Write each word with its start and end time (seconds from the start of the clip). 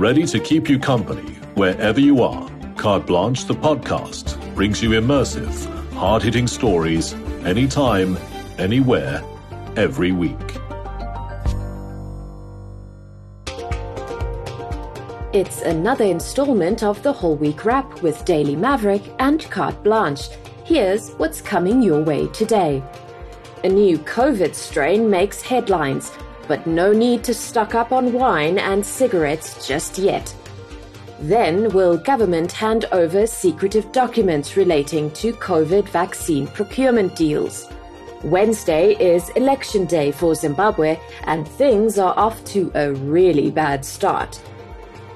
ready 0.00 0.24
to 0.24 0.40
keep 0.40 0.66
you 0.66 0.78
company 0.78 1.34
wherever 1.56 2.00
you 2.00 2.22
are. 2.22 2.50
Carte 2.76 3.06
Blanche, 3.06 3.44
the 3.44 3.52
podcast, 3.52 4.38
brings 4.54 4.82
you 4.82 4.90
immersive, 4.90 5.52
hard 5.92 6.22
hitting 6.22 6.46
stories 6.46 7.12
anytime, 7.44 8.16
anywhere, 8.56 9.22
every 9.76 10.10
week. 10.10 10.34
It's 15.34 15.60
another 15.60 16.06
installment 16.06 16.82
of 16.82 17.02
the 17.02 17.12
Whole 17.12 17.36
Week 17.36 17.66
Wrap 17.66 18.00
with 18.00 18.24
Daily 18.24 18.56
Maverick 18.56 19.02
and 19.18 19.42
Carte 19.50 19.84
Blanche. 19.84 20.30
Here's 20.64 21.10
what's 21.18 21.42
coming 21.42 21.82
your 21.82 22.02
way 22.02 22.26
today. 22.28 22.82
A 23.64 23.68
new 23.68 23.98
COVID 23.98 24.54
strain 24.54 25.10
makes 25.10 25.42
headlines, 25.42 26.10
but 26.50 26.66
no 26.66 26.92
need 26.92 27.22
to 27.22 27.32
stock 27.32 27.76
up 27.76 27.92
on 27.92 28.12
wine 28.12 28.58
and 28.58 28.84
cigarettes 28.84 29.68
just 29.68 29.98
yet. 29.98 30.34
Then 31.20 31.70
will 31.70 31.96
government 31.96 32.50
hand 32.50 32.86
over 32.90 33.24
secretive 33.24 33.92
documents 33.92 34.56
relating 34.56 35.12
to 35.12 35.32
COVID 35.34 35.88
vaccine 35.90 36.48
procurement 36.48 37.14
deals? 37.14 37.68
Wednesday 38.24 38.94
is 38.94 39.28
election 39.36 39.84
day 39.84 40.10
for 40.10 40.34
Zimbabwe, 40.34 40.98
and 41.24 41.46
things 41.46 42.00
are 42.00 42.18
off 42.18 42.44
to 42.46 42.72
a 42.74 42.94
really 42.94 43.52
bad 43.52 43.84
start. 43.84 44.42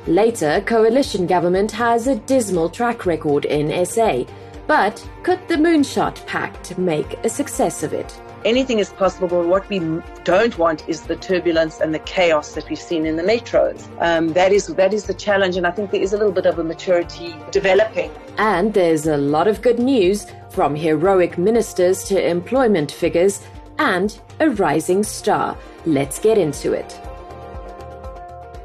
Later, 0.06 0.62
coalition 0.64 1.26
government 1.26 1.72
has 1.72 2.06
a 2.06 2.20
dismal 2.30 2.70
track 2.70 3.06
record 3.06 3.44
in 3.44 3.84
SA, 3.84 4.22
but 4.68 5.04
could 5.24 5.40
the 5.48 5.56
Moonshot 5.56 6.24
Pact 6.26 6.78
make 6.78 7.18
a 7.24 7.28
success 7.28 7.82
of 7.82 7.92
it? 7.92 8.20
Anything 8.44 8.78
is 8.78 8.90
possible. 8.90 9.28
But 9.28 9.46
what 9.46 9.68
we 9.68 9.78
don't 10.24 10.56
want 10.58 10.88
is 10.88 11.02
the 11.02 11.16
turbulence 11.16 11.80
and 11.80 11.94
the 11.94 11.98
chaos 12.00 12.54
that 12.54 12.68
we've 12.68 12.78
seen 12.78 13.06
in 13.06 13.16
the 13.16 13.22
metros. 13.22 13.86
Um, 14.00 14.32
that 14.34 14.52
is 14.52 14.66
that 14.68 14.92
is 14.92 15.04
the 15.04 15.14
challenge, 15.14 15.56
and 15.56 15.66
I 15.66 15.70
think 15.70 15.90
there 15.90 16.02
is 16.02 16.12
a 16.12 16.16
little 16.16 16.32
bit 16.32 16.46
of 16.46 16.58
a 16.58 16.64
maturity 16.64 17.34
developing. 17.50 18.10
And 18.38 18.74
there's 18.74 19.06
a 19.06 19.16
lot 19.16 19.46
of 19.46 19.62
good 19.62 19.78
news 19.78 20.26
from 20.50 20.74
heroic 20.74 21.38
ministers 21.38 22.04
to 22.04 22.28
employment 22.28 22.90
figures 22.90 23.42
and 23.78 24.18
a 24.40 24.50
rising 24.50 25.02
star. 25.02 25.56
Let's 25.86 26.18
get 26.18 26.38
into 26.38 26.72
it. 26.72 27.00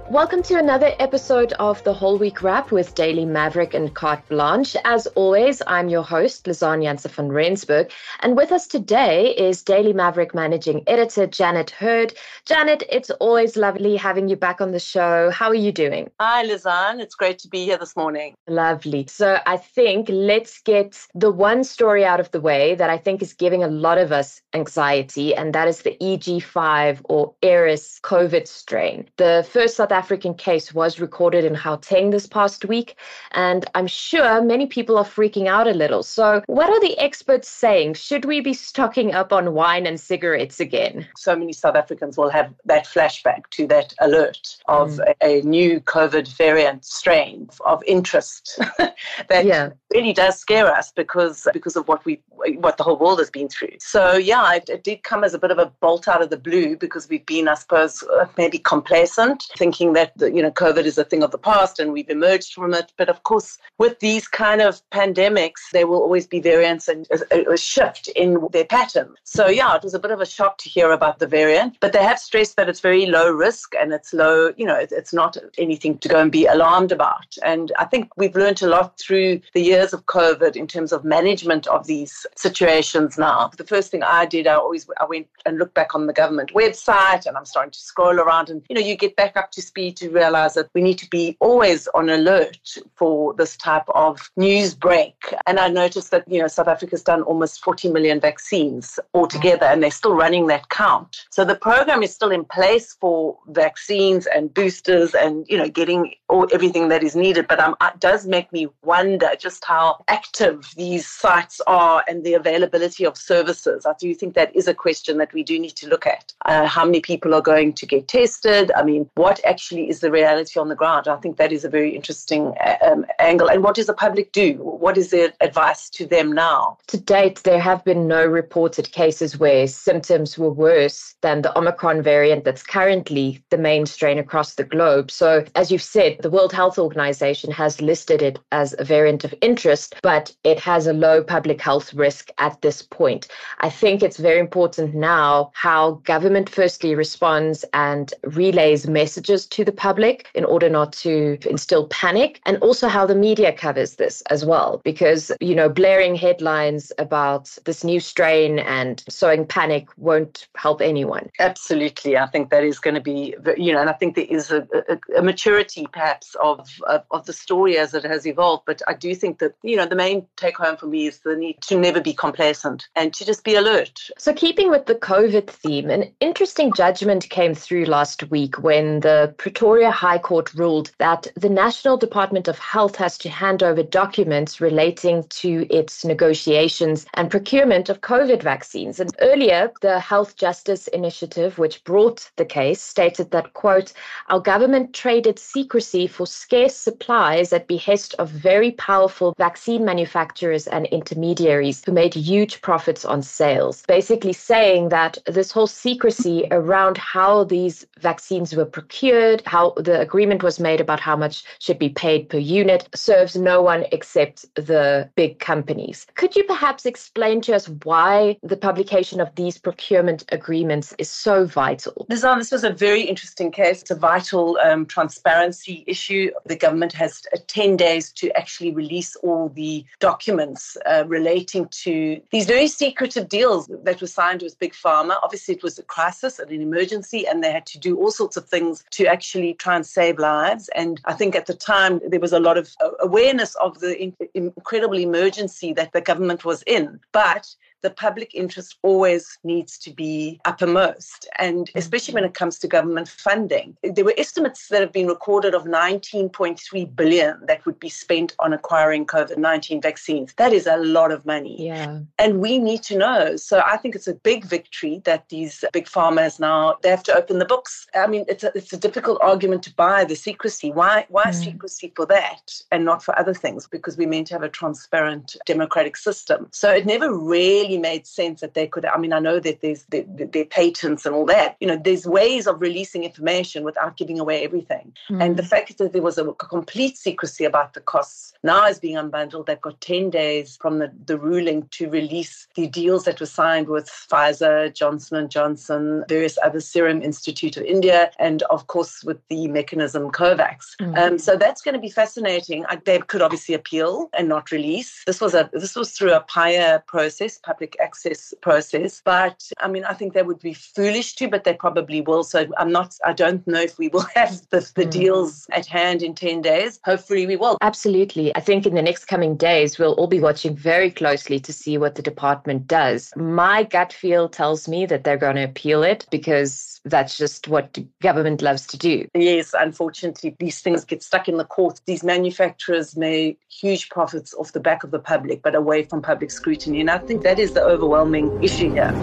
Welcome 0.10 0.42
to 0.44 0.58
another 0.58 0.96
episode 0.98 1.54
of 1.60 1.84
the 1.84 1.94
Whole 1.94 2.18
Week 2.18 2.42
Wrap 2.42 2.72
with 2.72 2.96
Daily 2.96 3.26
Maverick 3.26 3.76
and 3.76 3.94
Carte 3.94 4.28
Blanche. 4.28 4.76
As 4.84 5.06
always, 5.14 5.62
I'm 5.68 5.88
your 5.88 6.02
host, 6.02 6.46
Lizanne 6.46 6.82
Janse 6.84 7.08
van 7.12 7.32
Rensburg. 7.32 7.92
And 8.22 8.36
with 8.36 8.52
us 8.52 8.66
today 8.66 9.36
is 9.36 9.62
Daily 9.62 9.94
Maverick 9.94 10.34
Managing 10.34 10.82
Editor 10.88 11.28
Janet 11.28 11.70
Heard. 11.70 12.16
Janet, 12.46 12.82
it's 12.90 13.12
always 13.12 13.56
lovely 13.56 13.98
having 13.98 14.28
you 14.30 14.36
back 14.36 14.62
on 14.62 14.72
the 14.72 14.80
show. 14.80 15.30
How 15.30 15.50
are 15.50 15.54
you 15.54 15.72
doing? 15.72 16.10
Hi, 16.20 16.44
Lizanne. 16.44 17.00
It's 17.00 17.14
great 17.14 17.38
to 17.40 17.48
be 17.48 17.66
here 17.66 17.78
this 17.78 17.96
morning. 17.96 18.34
Lovely. 18.48 19.06
So 19.08 19.38
I 19.46 19.58
think 19.58 20.10
let's 20.10 20.60
get 20.64 21.00
the 21.14 21.32
one 21.32 21.64
story 21.64 22.04
out 22.04 22.20
of 22.20 22.32
the 22.32 22.42
way 22.42 22.74
that 22.74 22.90
I 22.90 22.98
think 22.98 23.22
is 23.22 23.34
giving 23.34 23.64
a 23.64 23.68
lot 23.68 24.00
of 24.00 24.12
us 24.12 24.42
anxiety, 24.56 25.36
and 25.36 25.54
that 25.54 25.68
is 25.68 25.84
the 25.84 25.96
EG5 26.02 27.02
or 27.04 27.36
Eris 27.44 28.00
COVID 28.04 28.48
strain. 28.48 29.08
The 29.18 29.48
first 29.48 29.78
South 29.78 29.99
African 30.00 30.34
case 30.34 30.74
was 30.74 31.02
recorded 31.02 31.44
in 31.44 31.56
Gauteng 31.56 32.12
this 32.12 32.26
past 32.26 32.64
week, 32.64 32.96
and 33.32 33.66
I'm 33.76 33.86
sure 33.88 34.42
many 34.42 34.66
people 34.66 34.98
are 34.98 35.04
freaking 35.04 35.48
out 35.48 35.68
a 35.68 35.74
little. 35.84 36.04
So, 36.04 36.42
what 36.48 36.70
are 36.70 36.80
the 36.80 36.98
experts 36.98 37.50
saying? 37.50 37.96
Should 37.96 38.24
we 38.24 38.40
be 38.40 38.54
stocking 38.54 39.14
up 39.14 39.34
on 39.34 39.54
wine 39.54 39.86
and 39.86 40.00
cigarettes 40.00 40.62
again? 40.62 41.06
So 41.18 41.36
many 41.36 41.52
South 41.52 41.76
Africans 41.76 42.18
will 42.18 42.30
have 42.30 42.54
that 42.64 42.86
flashback 42.86 43.42
to 43.52 43.68
that 43.68 43.94
alert 44.00 44.58
of 44.70 44.92
mm. 44.92 45.14
a, 45.22 45.40
a, 45.40 45.42
new 45.42 45.82
COVID 45.82 46.28
variant 46.38 46.86
strain 46.86 47.50
of 47.66 47.84
interest 47.86 48.58
that 48.78 49.46
yeah. 49.46 49.70
really 49.94 50.14
does 50.14 50.40
scare 50.40 50.74
us 50.74 50.94
because 50.94 51.46
because 51.52 51.76
of 51.76 51.88
what 51.90 52.06
we 52.06 52.22
what 52.60 52.78
the 52.78 52.84
whole 52.84 52.98
world 52.98 53.20
has 53.20 53.30
been 53.30 53.50
through. 53.50 53.76
So 53.80 54.16
yeah, 54.16 54.54
it, 54.54 54.70
it 54.70 54.84
did 54.84 55.04
come 55.04 55.24
as 55.26 55.34
a 55.34 55.40
bit 55.40 55.52
of 55.52 55.60
a 55.60 55.72
bolt 55.82 56.08
out 56.08 56.22
of 56.22 56.30
the 56.30 56.38
blue 56.38 56.78
because 56.78 57.10
we've 57.10 57.26
been, 57.26 57.48
I 57.48 57.56
suppose, 57.56 58.04
uh, 58.04 58.28
maybe 58.38 58.60
complacent, 58.60 59.44
thinking 59.58 59.89
thinking 59.94 60.20
that 60.20 60.36
you 60.36 60.42
know 60.42 60.52
COVID 60.52 60.86
is 60.86 60.98
a 60.98 61.04
thing 61.04 61.24
of 61.24 61.32
the 61.32 61.38
past 61.38 61.80
and 61.80 61.94
we've 61.94 62.10
emerged 62.10 62.54
from 62.54 62.74
it. 62.74 62.92
But 62.98 63.10
of 63.10 63.24
course, 63.24 63.58
with 63.78 64.00
these 64.00 64.28
kind 64.28 64.62
of 64.62 64.82
pandemics, 64.92 65.72
there 65.72 65.88
will 65.88 66.02
always 66.02 66.28
be 66.28 66.40
variants 66.40 66.88
and 66.88 67.08
a, 67.32 67.52
a 67.52 67.58
shift 67.58 68.08
in 68.10 68.48
their 68.52 68.66
pattern. 68.66 69.16
So 69.24 69.48
yeah, 69.48 69.76
it 69.76 69.84
was 69.84 69.94
a 69.94 70.00
bit 70.00 70.12
of 70.12 70.22
a 70.22 70.26
shock 70.26 70.58
to 70.60 70.70
hear 70.70 70.92
about 70.92 71.20
the 71.20 71.28
variant, 71.28 71.78
but 71.80 71.94
they 71.94 72.04
have 72.04 72.20
stressed 72.20 72.56
that 72.58 72.70
it's 72.70 72.80
very 72.80 73.06
low 73.06 73.32
risk 73.32 73.74
and 73.80 73.94
it's 73.94 74.14
low. 74.14 74.54
You 74.58 74.66
know, 74.66 74.76
it, 74.76 74.92
it's 74.92 75.14
not 75.14 75.38
anything 75.58 75.98
to 76.00 76.10
go 76.10 76.20
and 76.20 76.32
be 76.32 76.46
alarmed 76.46 76.92
about. 76.92 77.38
And 77.44 77.72
I 77.78 77.86
think 77.86 78.10
we've 78.18 78.36
learned 78.36 78.62
a 78.62 78.68
lot 78.68 78.98
through 78.98 79.42
the 79.54 79.62
years 79.62 79.94
of 79.94 80.06
COVID 80.06 80.56
in 80.56 80.68
terms 80.68 80.92
of 80.92 81.04
management 81.04 81.68
of 81.68 81.88
these 81.88 82.26
situations. 82.36 83.18
Now, 83.18 83.52
the 83.58 83.64
first 83.64 83.92
thing 83.92 84.04
I 84.04 84.26
did, 84.26 84.48
I 84.48 84.56
always 84.56 84.90
I 85.00 85.06
went 85.06 85.28
and 85.46 85.58
looked 85.58 85.74
back 85.74 85.96
on 85.96 86.08
the 86.08 86.14
government 86.14 86.54
website, 86.54 87.26
and 87.26 87.38
I'm 87.38 87.46
starting 87.46 87.72
to 87.72 87.80
scroll 87.80 88.20
around, 88.20 88.50
and 88.50 88.62
you 88.70 88.76
know, 88.76 88.82
you 88.82 88.96
get 88.96 89.16
back 89.16 89.38
up 89.38 89.52
to 89.52 89.62
speed 89.62 89.79
to 89.88 90.10
realize 90.10 90.54
that 90.56 90.70
we 90.74 90.82
need 90.82 90.98
to 91.00 91.10
be 91.10 91.38
always 91.40 91.88
on 91.94 92.10
alert 92.10 92.58
for 92.96 93.34
this 93.34 93.56
type 93.58 93.88
of 93.90 94.30
news 94.36 94.74
break. 94.74 95.16
And 95.48 95.60
I 95.60 95.70
noticed 95.70 96.12
that, 96.12 96.28
you 96.28 96.42
know, 96.42 96.48
South 96.48 96.68
Africa's 96.68 97.04
done 97.04 97.22
almost 97.24 97.64
40 97.64 97.90
million 97.90 98.20
vaccines 98.20 99.00
altogether, 99.14 99.66
and 99.66 99.82
they're 99.82 99.92
still 99.92 100.16
running 100.16 100.48
that 100.48 100.70
count. 100.70 101.26
So 101.32 101.46
the 101.46 101.56
program 101.56 102.04
is 102.04 102.14
still 102.14 102.32
in 102.32 102.46
place 102.46 102.96
for 103.00 103.38
vaccines 103.48 104.28
and 104.28 104.54
boosters 104.54 105.16
and, 105.16 105.46
you 105.50 105.58
know, 105.58 105.70
getting 105.70 106.14
all, 106.28 106.48
everything 106.54 106.90
that 106.90 107.04
is 107.04 107.16
needed. 107.16 107.48
But 107.48 107.60
um, 107.60 107.76
it 107.82 108.00
does 108.00 108.28
make 108.28 108.52
me 108.52 108.68
wonder 108.84 109.30
just 109.40 109.64
how 109.66 110.04
active 110.08 110.70
these 110.76 111.08
sites 111.08 111.62
are 111.68 112.04
and 112.08 112.24
the 112.24 112.34
availability 112.34 113.06
of 113.06 113.18
services. 113.18 113.86
I 113.86 113.94
do 114.00 114.14
think 114.14 114.34
that 114.36 114.56
is 114.56 114.68
a 114.68 114.74
question 114.74 115.18
that 115.20 115.34
we 115.34 115.44
do 115.44 115.58
need 115.60 115.76
to 115.78 115.88
look 115.88 116.06
at. 116.06 116.34
Uh, 116.46 116.66
how 116.66 116.86
many 116.86 117.00
people 117.00 117.34
are 117.34 117.42
going 117.42 117.74
to 117.74 117.86
get 117.86 118.08
tested? 118.08 118.72
I 118.76 118.84
mean, 118.84 119.10
what 119.16 119.40
actually 119.46 119.69
actually 119.70 119.88
is 119.88 120.00
the 120.00 120.10
reality 120.10 120.60
on 120.60 120.68
the 120.68 120.76
ground. 120.76 121.08
I 121.08 121.18
think 121.18 121.38
that 121.38 121.52
is 121.52 121.64
a 121.64 121.70
very 121.70 121.96
interesting 121.96 122.56
uh, 122.66 122.78
um, 122.82 123.06
angle. 123.20 123.52
And 123.52 123.64
what 123.64 123.76
does 123.76 123.86
the 123.86 123.94
public 123.94 124.32
do? 124.32 124.54
What 124.56 124.98
is 124.98 125.12
their 125.12 125.32
advice 125.42 125.92
to 125.92 126.08
them 126.08 126.32
now? 126.32 126.80
To 126.88 126.98
date, 126.98 127.44
there 127.44 127.60
have 127.60 127.84
been 127.84 128.08
no 128.08 128.26
reported 128.26 128.92
cases 128.92 129.38
where 129.38 129.68
symptoms 129.68 130.40
were 130.40 130.50
worse 130.50 131.14
than 131.22 131.44
the 131.44 131.56
Omicron 131.56 132.02
variant 132.02 132.46
that's 132.46 132.64
currently 132.64 133.44
the 133.52 133.60
main 133.60 133.86
strain 133.86 134.18
across 134.18 134.56
the 134.56 134.64
globe. 134.64 135.12
So, 135.12 135.46
as 135.54 135.72
you've 135.72 135.84
said, 135.84 136.18
the 136.22 136.32
World 136.32 136.52
Health 136.52 136.80
Organization 136.80 137.52
has 137.52 137.80
listed 137.80 138.24
it 138.24 138.40
as 138.52 138.74
a 138.80 138.84
variant 138.84 139.24
of 139.24 139.36
interest, 139.42 139.94
but 140.02 140.34
it 140.44 140.60
has 140.60 140.88
a 140.88 140.94
low 140.94 141.24
public 141.24 141.62
health 141.62 141.94
risk 141.94 142.32
at 142.40 142.60
this 142.62 142.82
point. 142.82 143.28
I 143.60 143.70
think 143.70 144.02
it's 144.02 144.18
very 144.18 144.40
important 144.40 144.96
now 144.96 145.52
how 145.54 146.02
government 146.06 146.50
firstly 146.50 146.96
responds 146.96 147.64
and 147.74 148.12
relays 148.24 148.88
messages 148.88 149.46
to 149.48 149.59
the 149.64 149.72
public 149.72 150.28
in 150.34 150.46
order 150.46 150.70
not 150.70 150.94
to 150.94 151.38
instill 151.50 151.88
panic, 151.88 152.42
and 152.46 152.58
also 152.58 152.88
how 152.88 153.06
the 153.06 153.16
media 153.16 153.52
covers 153.54 153.96
this 153.96 154.22
as 154.30 154.46
well. 154.46 154.82
Because, 154.84 155.32
you 155.40 155.56
know, 155.56 155.70
blaring 155.70 156.16
headlines 156.16 156.92
about 156.98 157.58
this 157.66 157.84
new 157.84 158.00
strain 158.00 158.60
and 158.60 159.04
sowing 159.10 159.46
panic 159.46 159.88
won't 159.98 160.48
help 160.56 160.82
anyone. 160.82 161.30
Absolutely. 161.40 162.18
I 162.18 162.28
think 162.28 162.50
that 162.50 162.64
is 162.64 162.80
going 162.80 162.96
to 162.96 163.02
be, 163.02 163.36
you 163.58 163.74
know, 163.74 163.82
and 163.82 163.90
I 163.90 163.94
think 163.94 164.16
there 164.16 164.26
is 164.30 164.52
a, 164.52 164.68
a, 164.90 165.20
a 165.20 165.22
maturity 165.22 165.88
perhaps 165.92 166.36
of, 166.42 166.70
of, 166.88 167.04
of 167.12 167.26
the 167.26 167.34
story 167.34 167.78
as 167.78 167.94
it 167.94 168.04
has 168.04 168.26
evolved. 168.26 168.64
But 168.66 168.82
I 168.88 168.94
do 168.94 169.16
think 169.16 169.40
that, 169.40 169.54
you 169.64 169.76
know, 169.76 169.86
the 169.86 169.96
main 169.96 170.26
take 170.38 170.58
home 170.58 170.78
for 170.78 170.88
me 170.88 171.08
is 171.08 171.20
the 171.20 171.36
need 171.36 171.62
to 171.64 171.80
never 171.80 172.02
be 172.02 172.14
complacent 172.14 172.88
and 172.96 173.14
to 173.14 173.26
just 173.26 173.44
be 173.44 173.56
alert. 173.56 174.00
So, 174.18 174.34
keeping 174.34 174.70
with 174.70 174.86
the 174.86 174.96
COVID 174.96 175.48
theme, 175.48 175.90
an 175.90 176.12
interesting 176.20 176.74
judgment 176.74 177.30
came 177.30 177.54
through 177.54 177.86
last 177.86 178.30
week 178.30 178.62
when 178.62 179.02
the 179.02 179.34
Pretoria 179.50 179.90
High 179.90 180.20
Court 180.20 180.54
ruled 180.54 180.92
that 181.00 181.26
the 181.36 181.50
National 181.50 181.98
Department 181.98 182.48
of 182.48 182.60
Health 182.60 182.96
has 182.98 183.18
to 183.18 183.30
hand 183.30 183.64
over 183.64 183.82
documents 183.82 184.62
relating 184.62 185.24
to 185.42 185.66
its 185.72 186.06
negotiations 186.06 187.08
and 187.16 187.32
procurement 187.32 187.90
of 187.90 188.02
COVID 188.02 188.44
vaccines. 188.44 189.00
And 189.00 189.10
earlier, 189.22 189.72
the 189.82 190.00
Health 190.00 190.36
Justice 190.36 190.88
Initiative, 190.90 191.58
which 191.58 191.84
brought 191.84 192.30
the 192.36 192.46
case, 192.46 192.80
stated 192.80 193.32
that, 193.32 193.54
quote, 193.54 193.92
our 194.28 194.40
government 194.40 194.94
traded 194.94 195.40
secrecy 195.40 196.06
for 196.06 196.28
scarce 196.28 196.76
supplies 196.76 197.52
at 197.52 197.68
behest 197.68 198.14
of 198.20 198.30
very 198.30 198.74
powerful 198.74 199.34
vaccine 199.40 199.84
manufacturers 199.84 200.68
and 200.68 200.86
intermediaries 200.88 201.82
who 201.84 201.92
made 201.92 202.14
huge 202.14 202.62
profits 202.62 203.04
on 203.04 203.24
sales. 203.24 203.84
Basically 203.88 204.34
saying 204.34 204.90
that 204.90 205.18
this 205.26 205.52
whole 205.52 205.66
secrecy 205.66 206.48
around 206.52 207.00
how 207.00 207.46
these 207.46 207.88
vaccines 208.00 208.56
were 208.56 208.66
procured 208.66 209.29
how 209.46 209.74
the 209.78 210.00
agreement 210.00 210.44
was 210.44 210.60
made 210.60 210.82
about 210.82 211.00
how 211.00 211.16
much 211.16 211.44
should 211.60 211.80
be 211.80 211.90
paid 211.90 212.30
per 212.30 212.38
unit 212.38 212.88
serves 212.96 213.36
no 213.36 213.62
one 213.62 213.86
except 213.92 214.46
the 214.56 215.10
big 215.16 215.40
companies. 215.40 216.08
Could 216.16 216.36
you 216.36 216.44
perhaps 216.44 216.86
explain 216.86 217.42
to 217.42 217.56
us 217.56 217.70
why 217.84 218.38
the 218.44 218.58
publication 218.58 219.20
of 219.22 219.34
these 219.36 219.58
procurement 219.58 220.24
agreements 220.30 220.94
is 220.98 221.10
so 221.10 221.46
vital? 221.46 222.06
Lizanne, 222.10 222.38
this 222.38 222.52
was 222.52 222.64
a 222.64 222.72
very 222.72 223.02
interesting 223.02 223.52
case. 223.52 223.82
It's 223.82 223.92
a 223.92 223.96
vital 223.96 224.58
um, 224.64 224.86
transparency 224.86 225.84
issue. 225.88 226.32
The 226.46 226.56
government 226.56 226.94
has 226.94 227.22
uh, 227.34 227.38
10 227.48 227.78
days 227.78 228.12
to 228.14 228.32
actually 228.38 228.72
release 228.72 229.16
all 229.18 229.50
the 229.50 229.86
documents 230.00 230.78
uh, 230.86 231.04
relating 231.08 231.68
to 231.84 232.22
these 232.32 232.46
very 232.46 232.68
secretive 232.68 233.30
deals 233.30 233.70
that 233.84 234.02
were 234.02 234.08
signed 234.08 234.42
with 234.42 234.58
Big 234.60 234.74
Pharma. 234.74 235.18
Obviously, 235.24 235.56
it 235.56 235.64
was 235.64 235.80
a 235.80 235.84
crisis 235.84 236.40
and 236.40 236.52
an 236.52 236.62
emergency, 236.62 237.28
and 237.28 237.44
they 237.44 237.52
had 237.52 237.66
to 237.68 237.80
do 237.80 237.98
all 237.98 238.12
sorts 238.12 238.38
of 238.38 238.48
things 238.48 238.84
to 238.92 239.08
actually 239.20 239.54
try 239.54 239.76
and 239.76 239.86
save 239.86 240.18
lives. 240.18 240.70
And 240.82 241.02
I 241.04 241.14
think 241.14 241.36
at 241.36 241.46
the 241.46 241.54
time, 241.54 242.00
there 242.12 242.22
was 242.22 242.32
a 242.32 242.40
lot 242.48 242.58
of 242.58 242.66
awareness 243.02 243.54
of 243.56 243.72
the 243.82 243.92
incredible 244.34 244.98
emergency 244.98 245.74
that 245.74 245.92
the 245.92 246.00
government 246.10 246.46
was 246.46 246.64
in. 246.66 247.02
But 247.12 247.44
the 247.82 247.90
public 247.90 248.34
interest 248.36 248.78
always 248.82 249.38
needs 249.44 249.78
to 249.80 249.92
be 249.92 250.40
uppermost. 250.46 251.28
And 251.38 251.68
mm-hmm. 251.68 251.78
especially 251.78 252.14
when 252.14 252.26
it 252.26 252.34
comes 252.34 252.60
to 252.60 252.68
government 252.68 253.08
funding, 253.08 253.78
there 253.84 254.06
were 254.06 254.14
estimates 254.18 254.68
that 254.70 254.82
have 254.82 254.92
been 254.92 255.08
recorded 255.08 255.54
of 255.54 255.64
19.3 255.64 256.96
billion 256.96 257.46
that 257.48 257.66
would 257.66 257.80
be 257.80 257.90
spent 257.90 258.36
on 258.40 258.54
acquiring 258.54 259.06
COVID 259.06 259.38
19 259.38 259.82
vaccines. 259.82 260.34
That 260.38 260.54
is 260.54 260.68
a 260.68 260.78
lot 260.78 261.12
of 261.12 261.26
money. 261.26 261.66
Yeah. 261.66 262.00
And 262.18 262.40
we 262.40 262.60
need 262.60 262.84
to 262.84 262.98
know. 262.98 263.36
So 263.36 263.62
I 263.66 263.78
think 263.78 263.96
it's 263.96 264.08
a 264.08 264.14
big 264.14 264.46
victory 264.46 265.02
that 265.06 265.30
these 265.30 265.64
big 265.74 265.86
pharmas 265.86 266.40
now 266.40 266.78
they 266.82 266.90
have 266.90 267.04
to 267.04 267.16
open 267.16 267.40
the 267.40 267.46
books. 267.46 267.88
I 267.96 268.08
mean, 268.08 268.26
it's 268.28 268.44
a, 268.44 268.52
it's 268.56 268.74
a 268.74 268.78
difficult 268.78 269.20
argument 269.22 269.64
to 269.64 269.74
buy 269.76 270.06
the 270.06 270.16
secrecy. 270.16 270.72
Why 270.72 271.06
why 271.10 271.26
mm. 271.26 271.34
secrecy 271.34 271.92
for 271.96 272.06
that 272.08 272.62
and 272.72 272.86
not 272.86 273.04
for 273.04 273.18
other 273.18 273.34
things? 273.34 273.68
Because 273.68 273.98
we're 273.98 274.10
meant 274.10 274.28
to 274.28 274.34
have 274.34 274.44
a 274.44 274.50
transparent 274.50 275.36
democratic 275.46 275.98
system. 275.98 276.48
So 276.52 276.72
it 276.72 276.86
never 276.86 277.14
really 277.14 277.69
really 277.70 277.82
made 277.82 278.08
sense 278.08 278.42
that 278.42 278.54
they 278.54 278.68
could. 278.68 278.86
I 278.86 278.98
mean, 278.98 279.14
I 279.14 279.20
know 279.20 279.40
that 279.40 279.62
there's 279.62 279.86
their 279.90 280.46
patents 280.46 281.06
and 281.06 281.16
all 281.16 281.26
that. 281.26 281.56
You 281.60 281.68
know, 281.68 281.80
there's 281.82 282.06
ways 282.06 282.48
of 282.48 282.62
releasing 282.62 283.04
information 283.04 283.64
without 283.64 283.98
giving 283.98 284.20
away 284.20 284.44
everything. 284.44 284.94
Mm. 285.10 285.24
And 285.24 285.38
the 285.38 285.44
fact 285.44 285.78
that 285.78 285.94
there 285.94 286.02
was 286.02 286.18
a 286.18 286.34
complete 286.34 286.98
secrecy 286.98 287.46
about 287.46 287.74
the 287.74 287.82
costs 287.82 288.34
now 288.44 288.66
is 288.68 288.80
being 288.80 288.96
unbundled. 288.96 289.46
They've 289.46 289.62
got 289.62 289.80
10 289.82 290.10
days 290.10 290.58
from 290.62 290.80
the, 290.80 290.92
the 291.06 291.18
ruling 291.18 291.68
to 291.72 291.90
release 291.90 292.48
the 292.56 292.68
deals 292.68 293.04
that 293.06 293.20
were 293.20 293.26
signed 293.26 293.68
with 293.68 293.88
Pfizer, 293.88 294.74
Johnson 294.74 295.18
and 295.18 295.30
Johnson, 295.30 296.04
various 296.08 296.38
other 296.44 296.60
Serum 296.60 297.02
Institute 297.02 297.58
of 297.58 297.64
India, 297.64 298.12
and 298.20 298.42
of 298.44 298.68
course 298.68 299.04
with 299.04 299.20
the 299.28 299.48
mechanism 299.48 300.12
COVAX. 300.12 300.76
Mm. 300.80 300.98
Um, 300.98 301.20
so 301.20 301.36
that's 301.36 301.62
going 301.62 301.76
to 301.76 301.82
be 301.82 301.90
fascinating. 301.90 302.66
They 302.86 303.00
could 303.00 303.22
obviously 303.22 303.56
appeal 303.56 304.10
and 304.14 304.28
not 304.30 304.52
release. 304.52 305.04
This 305.06 305.22
was 305.22 305.34
a 305.34 305.50
this 305.54 305.76
was 305.76 305.92
through 305.92 306.14
a 306.14 306.22
PAIA 306.22 306.84
process, 306.88 307.38
public 307.60 307.76
access 307.82 308.34
process. 308.42 309.02
But 309.04 309.52
I 309.60 309.68
mean, 309.68 309.84
I 309.84 309.94
think 309.94 310.14
they 310.14 310.24
would 310.24 310.40
be 310.40 310.54
foolish 310.54 311.16
to, 311.16 311.28
but 311.28 311.44
they 311.44 311.54
probably 311.54 312.00
will. 312.00 312.24
So 312.24 312.48
I'm 312.58 312.72
not, 312.72 312.96
I 313.04 313.12
don't 313.12 313.46
know 313.46 313.60
if 313.60 313.78
we 313.78 313.90
will 313.90 314.06
have 314.16 314.40
the, 314.50 314.62
the 314.76 314.86
mm. 314.86 314.92
deals 314.92 315.46
at 315.52 315.66
hand 315.66 316.02
in 316.02 316.16
10 316.16 316.42
days. 316.42 316.80
Hopefully 316.86 317.28
we 317.28 317.36
will. 317.36 317.58
Absolutely. 317.62 318.34
I 318.34 318.40
think 318.40 318.66
in 318.66 318.76
the 318.76 318.82
next 318.82 319.06
coming 319.06 319.36
days, 319.36 319.78
we'll 319.78 319.94
all 319.96 320.08
be 320.08 320.22
watching 320.22 320.56
very 320.56 320.90
closely 320.90 321.38
to 321.42 321.52
see 321.52 321.78
what 321.78 321.96
the 321.96 322.02
department 322.02 322.66
does. 322.66 323.12
My 323.18 323.64
gut 323.64 323.92
feel 323.92 324.30
tells 324.30 324.70
me 324.70 324.86
that 324.86 325.04
they're 325.04 325.18
going 325.18 325.36
to 325.36 325.44
appeal 325.44 325.84
it 325.84 326.06
because 326.10 326.80
that's 326.86 327.18
just 327.18 327.48
what 327.48 327.78
government 328.02 328.42
loves 328.42 328.66
to 328.68 328.78
do. 328.78 329.08
Yes, 329.14 329.54
unfortunately, 329.58 330.36
these 330.40 330.62
things 330.62 330.86
get 330.86 331.04
stuck 331.04 331.28
in 331.28 331.38
the 331.38 331.46
courts. 331.46 331.82
These 331.86 332.04
manufacturers 332.04 332.96
make 332.96 333.40
huge 333.50 333.90
profits 333.90 334.34
off 334.36 334.54
the 334.54 334.60
back 334.60 334.84
of 334.84 334.92
the 334.92 335.00
public, 335.00 335.42
but 335.42 335.56
away 335.56 335.84
from 335.84 336.02
public 336.02 336.32
scrutiny. 336.32 336.80
And 336.80 336.90
I 336.90 336.98
think 337.00 337.24
that 337.24 337.40
is 337.40 337.49
is 337.50 337.56
the 337.56 337.64
overwhelming 337.64 338.44
issue 338.44 338.72
here. 338.72 338.94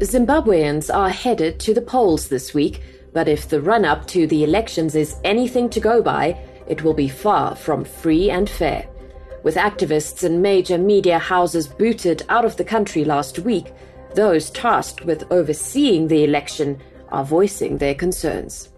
Zimbabweans 0.00 0.94
are 0.94 1.10
headed 1.10 1.60
to 1.60 1.74
the 1.74 1.82
polls 1.82 2.28
this 2.28 2.54
week, 2.54 2.80
but 3.12 3.28
if 3.28 3.48
the 3.48 3.60
run 3.60 3.84
up 3.84 4.06
to 4.06 4.26
the 4.26 4.44
elections 4.44 4.94
is 4.94 5.16
anything 5.24 5.68
to 5.70 5.80
go 5.80 6.00
by, 6.00 6.38
it 6.66 6.82
will 6.82 6.94
be 6.94 7.08
far 7.08 7.56
from 7.56 7.84
free 7.84 8.30
and 8.30 8.48
fair. 8.48 8.88
With 9.42 9.56
activists 9.56 10.24
and 10.24 10.42
major 10.42 10.78
media 10.78 11.18
houses 11.18 11.66
booted 11.68 12.22
out 12.28 12.44
of 12.44 12.56
the 12.56 12.64
country 12.64 13.04
last 13.04 13.38
week, 13.38 13.72
those 14.14 14.50
tasked 14.50 15.04
with 15.04 15.30
overseeing 15.30 16.08
the 16.08 16.24
election 16.24 16.80
are 17.10 17.24
voicing 17.24 17.78
their 17.78 17.94
concerns. 17.94 18.70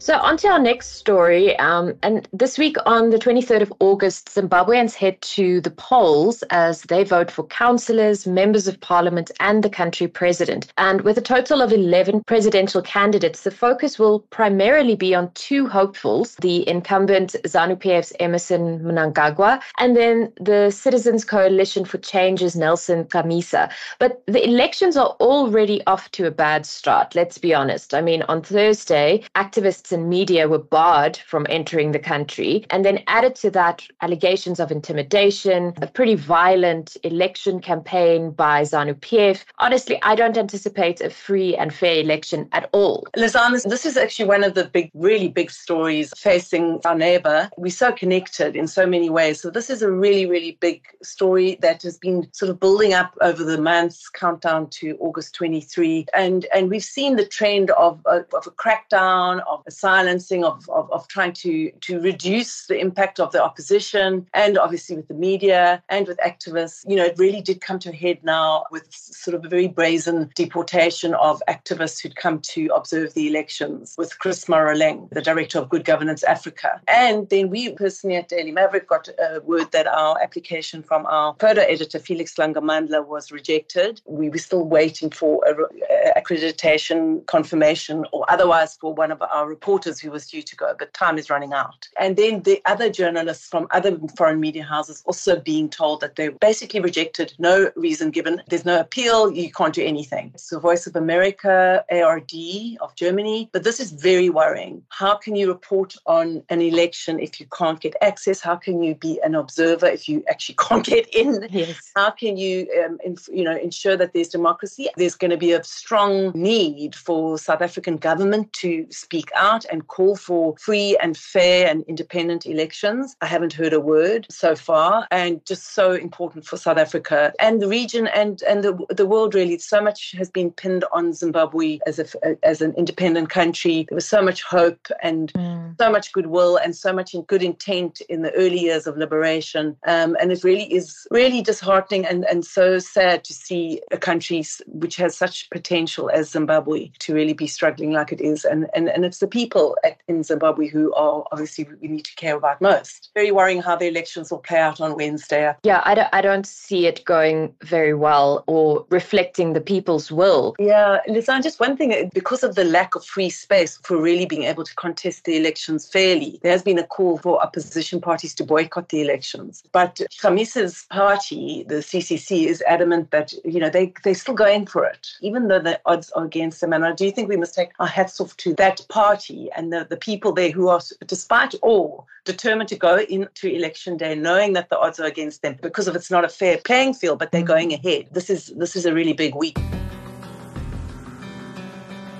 So, 0.00 0.16
on 0.16 0.36
to 0.38 0.48
our 0.48 0.60
next 0.60 0.92
story. 0.92 1.58
Um, 1.58 1.92
and 2.04 2.28
this 2.32 2.56
week, 2.56 2.76
on 2.86 3.10
the 3.10 3.18
23rd 3.18 3.62
of 3.62 3.72
August, 3.80 4.28
Zimbabweans 4.28 4.94
head 4.94 5.20
to 5.22 5.60
the 5.60 5.72
polls 5.72 6.44
as 6.50 6.82
they 6.82 7.02
vote 7.02 7.32
for 7.32 7.44
councillors, 7.48 8.24
members 8.24 8.68
of 8.68 8.80
parliament, 8.80 9.32
and 9.40 9.64
the 9.64 9.68
country 9.68 10.06
president. 10.06 10.72
And 10.78 11.00
with 11.00 11.18
a 11.18 11.20
total 11.20 11.60
of 11.60 11.72
11 11.72 12.22
presidential 12.28 12.80
candidates, 12.80 13.42
the 13.42 13.50
focus 13.50 13.98
will 13.98 14.20
primarily 14.30 14.94
be 14.94 15.16
on 15.16 15.32
two 15.32 15.66
hopefuls 15.66 16.36
the 16.36 16.66
incumbent 16.68 17.34
ZANU 17.44 17.74
PF's 17.74 18.12
Emmerson 18.20 18.78
Mnangagwa, 18.78 19.60
and 19.78 19.96
then 19.96 20.32
the 20.40 20.70
Citizens 20.70 21.24
Coalition 21.24 21.84
for 21.84 21.98
Change's 21.98 22.54
Nelson 22.54 23.04
Chamisa. 23.06 23.68
But 23.98 24.22
the 24.26 24.44
elections 24.44 24.96
are 24.96 25.16
already 25.18 25.84
off 25.88 26.08
to 26.12 26.28
a 26.28 26.30
bad 26.30 26.66
start, 26.66 27.16
let's 27.16 27.36
be 27.36 27.52
honest. 27.52 27.94
I 27.94 28.00
mean, 28.00 28.22
on 28.22 28.42
Thursday, 28.42 29.24
activists 29.34 29.87
and 29.92 30.08
media 30.08 30.48
were 30.48 30.58
barred 30.58 31.16
from 31.16 31.46
entering 31.48 31.92
the 31.92 31.98
country. 31.98 32.64
And 32.70 32.84
then 32.84 33.02
added 33.06 33.34
to 33.36 33.50
that, 33.50 33.86
allegations 34.00 34.60
of 34.60 34.70
intimidation, 34.70 35.74
a 35.82 35.86
pretty 35.86 36.14
violent 36.14 36.96
election 37.02 37.60
campaign 37.60 38.30
by 38.30 38.62
ZANU 38.62 38.94
PF. 39.00 39.44
Honestly, 39.58 39.98
I 40.02 40.14
don't 40.14 40.36
anticipate 40.36 41.00
a 41.00 41.10
free 41.10 41.56
and 41.56 41.72
fair 41.72 42.00
election 42.00 42.48
at 42.52 42.68
all. 42.72 43.06
Lizana, 43.16 43.62
this 43.62 43.86
is 43.86 43.96
actually 43.96 44.26
one 44.26 44.44
of 44.44 44.54
the 44.54 44.64
big, 44.64 44.90
really 44.94 45.28
big 45.28 45.50
stories 45.50 46.12
facing 46.16 46.80
our 46.84 46.94
neighbor. 46.94 47.50
We're 47.56 47.70
so 47.70 47.92
connected 47.92 48.56
in 48.56 48.66
so 48.66 48.86
many 48.86 49.10
ways. 49.10 49.40
So 49.40 49.50
this 49.50 49.70
is 49.70 49.82
a 49.82 49.90
really, 49.90 50.26
really 50.26 50.58
big 50.60 50.82
story 51.02 51.58
that 51.62 51.82
has 51.82 51.98
been 51.98 52.28
sort 52.32 52.50
of 52.50 52.60
building 52.60 52.92
up 52.94 53.16
over 53.20 53.44
the 53.44 53.60
months, 53.60 54.08
countdown 54.08 54.68
to 54.70 54.96
August 55.00 55.34
23. 55.34 56.06
And, 56.14 56.46
and 56.54 56.70
we've 56.70 56.84
seen 56.84 57.16
the 57.16 57.26
trend 57.26 57.70
of, 57.72 58.00
of, 58.06 58.26
of 58.34 58.46
a 58.46 58.50
crackdown, 58.50 59.42
of 59.48 59.62
a 59.66 59.70
silencing, 59.78 60.44
of, 60.44 60.68
of, 60.68 60.90
of 60.90 61.06
trying 61.08 61.32
to, 61.32 61.70
to 61.82 62.00
reduce 62.00 62.66
the 62.66 62.78
impact 62.78 63.20
of 63.20 63.32
the 63.32 63.42
opposition, 63.42 64.26
and 64.34 64.58
obviously 64.58 64.96
with 64.96 65.08
the 65.08 65.14
media 65.14 65.82
and 65.88 66.06
with 66.08 66.18
activists. 66.18 66.84
You 66.88 66.96
know, 66.96 67.04
it 67.04 67.16
really 67.16 67.40
did 67.40 67.60
come 67.60 67.78
to 67.80 67.90
a 67.90 67.94
head 67.94 68.18
now 68.22 68.64
with 68.70 68.86
sort 68.92 69.34
of 69.34 69.44
a 69.44 69.48
very 69.48 69.68
brazen 69.68 70.30
deportation 70.34 71.14
of 71.14 71.40
activists 71.48 72.02
who'd 72.02 72.16
come 72.16 72.40
to 72.40 72.66
observe 72.74 73.14
the 73.14 73.28
elections 73.28 73.94
with 73.96 74.18
Chris 74.18 74.46
Maroleng, 74.46 75.08
the 75.10 75.22
director 75.22 75.58
of 75.60 75.68
Good 75.68 75.84
Governance 75.84 76.22
Africa. 76.24 76.80
And 76.88 77.28
then 77.28 77.48
we 77.48 77.72
personally 77.72 78.16
at 78.16 78.28
Daily 78.28 78.52
Maverick 78.52 78.88
got 78.88 79.08
a 79.08 79.40
word 79.40 79.70
that 79.72 79.86
our 79.86 80.20
application 80.20 80.82
from 80.82 81.06
our 81.06 81.36
photo 81.38 81.60
editor, 81.60 81.98
Felix 81.98 82.34
Dlangamandla, 82.34 83.06
was 83.06 83.30
rejected. 83.30 84.00
We 84.06 84.28
were 84.28 84.38
still 84.38 84.64
waiting 84.64 85.10
for 85.10 85.40
a, 85.46 85.52
uh, 85.52 86.20
accreditation 86.20 87.24
confirmation 87.26 88.04
or 88.12 88.24
otherwise 88.28 88.76
for 88.80 88.92
one 88.92 89.12
of 89.12 89.22
our 89.22 89.46
reports 89.46 89.67
reporters 89.68 90.00
who 90.00 90.10
was 90.10 90.26
due 90.26 90.40
to 90.40 90.56
go, 90.56 90.74
but 90.78 90.94
time 90.94 91.18
is 91.18 91.28
running 91.28 91.52
out. 91.52 91.86
And 92.00 92.16
then 92.16 92.42
the 92.44 92.62
other 92.64 92.88
journalists 92.88 93.46
from 93.46 93.66
other 93.70 93.98
foreign 94.16 94.40
media 94.40 94.64
houses 94.64 95.02
also 95.04 95.38
being 95.40 95.68
told 95.68 96.00
that 96.00 96.16
they 96.16 96.30
basically 96.30 96.80
rejected, 96.80 97.34
no 97.38 97.70
reason 97.76 98.10
given. 98.10 98.40
There's 98.48 98.64
no 98.64 98.80
appeal, 98.80 99.30
you 99.30 99.52
can't 99.52 99.74
do 99.74 99.84
anything. 99.84 100.32
So 100.36 100.58
Voice 100.58 100.86
of 100.86 100.96
America, 100.96 101.84
ARD 101.92 102.32
of 102.80 102.94
Germany, 102.94 103.50
but 103.52 103.62
this 103.62 103.78
is 103.78 103.90
very 103.92 104.30
worrying. 104.30 104.82
How 104.88 105.16
can 105.16 105.36
you 105.36 105.48
report 105.48 105.94
on 106.06 106.42
an 106.48 106.62
election 106.62 107.20
if 107.20 107.38
you 107.38 107.46
can't 107.54 107.78
get 107.78 107.94
access? 108.00 108.40
How 108.40 108.56
can 108.56 108.82
you 108.82 108.94
be 108.94 109.20
an 109.22 109.34
observer 109.34 109.86
if 109.86 110.08
you 110.08 110.24
actually 110.30 110.56
can't 110.66 110.86
get 110.86 111.14
in? 111.14 111.46
Yes. 111.50 111.92
How 111.94 112.10
can 112.10 112.38
you, 112.38 112.66
um, 112.82 112.98
inf- 113.04 113.28
you 113.30 113.44
know, 113.44 113.56
ensure 113.56 113.98
that 113.98 114.14
there's 114.14 114.28
democracy? 114.28 114.88
There's 114.96 115.14
going 115.14 115.30
to 115.30 115.36
be 115.36 115.52
a 115.52 115.62
strong 115.62 116.32
need 116.34 116.94
for 116.94 117.36
South 117.36 117.60
African 117.60 117.98
government 117.98 118.50
to 118.54 118.86
speak 118.88 119.28
out 119.36 119.57
out 119.58 119.70
and 119.70 119.86
call 119.86 120.16
for 120.16 120.56
free 120.58 120.96
and 121.02 121.16
fair 121.16 121.68
and 121.68 121.84
independent 121.88 122.46
elections. 122.46 123.16
I 123.20 123.26
haven't 123.26 123.52
heard 123.52 123.72
a 123.72 123.80
word 123.80 124.26
so 124.30 124.54
far, 124.54 125.06
and 125.10 125.44
just 125.44 125.74
so 125.74 125.92
important 125.92 126.46
for 126.46 126.56
South 126.56 126.78
Africa 126.78 127.32
and 127.40 127.60
the 127.60 127.68
region 127.68 128.06
and 128.08 128.42
and 128.42 128.62
the 128.62 128.78
the 128.90 129.06
world. 129.06 129.34
Really, 129.34 129.58
so 129.58 129.80
much 129.80 130.14
has 130.16 130.30
been 130.30 130.50
pinned 130.50 130.84
on 130.92 131.12
Zimbabwe 131.12 131.78
as 131.86 131.98
a 131.98 132.06
as 132.44 132.60
an 132.60 132.74
independent 132.76 133.30
country. 133.30 133.86
There 133.88 133.96
was 133.96 134.08
so 134.08 134.22
much 134.22 134.42
hope 134.42 134.88
and 135.02 135.32
mm. 135.32 135.74
so 135.78 135.90
much 135.90 136.12
goodwill 136.12 136.56
and 136.56 136.74
so 136.74 136.92
much 136.92 137.14
good 137.26 137.42
intent 137.42 138.00
in 138.08 138.22
the 138.22 138.32
early 138.34 138.60
years 138.60 138.86
of 138.86 138.96
liberation, 138.96 139.76
um, 139.86 140.16
and 140.20 140.32
it 140.32 140.44
really 140.44 140.72
is 140.72 141.06
really 141.10 141.42
disheartening 141.42 142.06
and 142.06 142.24
and 142.26 142.44
so 142.44 142.78
sad 142.78 143.24
to 143.24 143.34
see 143.34 143.80
a 143.90 143.98
country 143.98 144.44
which 144.66 144.96
has 144.96 145.16
such 145.16 145.50
potential 145.50 146.10
as 146.10 146.30
Zimbabwe 146.30 146.90
to 147.00 147.14
really 147.14 147.32
be 147.32 147.46
struggling 147.46 147.92
like 147.92 148.12
it 148.12 148.20
is, 148.20 148.44
and 148.44 148.66
and 148.74 148.88
and 148.88 149.04
it's 149.04 149.18
the 149.18 149.26
people 149.26 149.47
at, 149.84 149.98
in 150.08 150.22
Zimbabwe 150.22 150.68
who 150.68 150.92
are 150.94 151.24
obviously 151.32 151.68
we 151.80 151.88
need 151.88 152.04
to 152.04 152.14
care 152.16 152.36
about 152.36 152.60
most. 152.60 153.10
Very 153.14 153.30
worrying 153.30 153.62
how 153.62 153.76
the 153.76 153.86
elections 153.86 154.30
will 154.30 154.38
play 154.38 154.58
out 154.58 154.80
on 154.80 154.96
Wednesday. 154.96 155.54
Yeah, 155.62 155.82
I 155.84 155.94
don't, 155.94 156.08
I 156.12 156.20
don't 156.20 156.46
see 156.46 156.86
it 156.86 157.04
going 157.04 157.54
very 157.62 157.94
well 157.94 158.44
or 158.46 158.84
reflecting 158.90 159.52
the 159.52 159.60
people's 159.60 160.10
will. 160.10 160.54
Yeah, 160.58 160.98
listen, 161.08 161.42
just 161.42 161.60
one 161.60 161.76
thing, 161.76 161.92
uh, 161.92 162.08
because 162.12 162.42
of 162.42 162.54
the 162.54 162.64
lack 162.64 162.94
of 162.94 163.04
free 163.04 163.30
space 163.30 163.78
for 163.82 164.00
really 164.00 164.26
being 164.26 164.44
able 164.44 164.64
to 164.64 164.74
contest 164.74 165.24
the 165.24 165.36
elections 165.36 165.88
fairly, 165.88 166.38
there 166.42 166.52
has 166.52 166.62
been 166.62 166.78
a 166.78 166.86
call 166.86 167.18
for 167.18 167.42
opposition 167.42 168.00
parties 168.00 168.34
to 168.34 168.44
boycott 168.44 168.88
the 168.88 169.00
elections. 169.00 169.62
But 169.72 170.00
Chamisa's 170.10 170.86
party, 170.90 171.64
the 171.68 171.76
CCC, 171.76 172.46
is 172.46 172.62
adamant 172.66 173.10
that, 173.10 173.32
you 173.44 173.60
know, 173.60 173.70
they, 173.70 173.92
they're 174.04 174.14
still 174.14 174.34
going 174.34 174.66
for 174.66 174.84
it, 174.84 175.08
even 175.20 175.48
though 175.48 175.60
the 175.60 175.80
odds 175.86 176.10
are 176.12 176.24
against 176.24 176.60
them. 176.60 176.72
And 176.72 176.84
I 176.84 176.92
do 176.92 177.10
think 177.10 177.28
we 177.28 177.36
must 177.36 177.54
take 177.54 177.70
our 177.78 177.86
hats 177.86 178.20
off 178.20 178.36
to 178.38 178.54
that 178.54 178.84
party 178.88 179.37
and 179.56 179.72
the, 179.72 179.86
the 179.88 179.96
people 179.96 180.32
there 180.32 180.50
who 180.50 180.68
are, 180.68 180.80
despite 181.06 181.54
all, 181.62 182.06
determined 182.24 182.68
to 182.68 182.76
go 182.76 182.98
into 182.98 183.48
election 183.48 183.96
day 183.96 184.14
knowing 184.14 184.52
that 184.54 184.68
the 184.68 184.78
odds 184.78 185.00
are 185.00 185.06
against 185.06 185.42
them 185.42 185.56
because 185.62 185.88
of 185.88 185.96
it's 185.96 186.10
not 186.10 186.24
a 186.24 186.28
fair 186.28 186.58
playing 186.58 186.94
field, 186.94 187.18
but 187.18 187.32
they're 187.32 187.42
mm. 187.42 187.54
going 187.54 187.72
ahead. 187.72 188.06
This 188.12 188.30
is 188.30 188.46
this 188.56 188.76
is 188.76 188.86
a 188.86 188.94
really 188.94 189.12
big 189.12 189.34
week. 189.34 189.58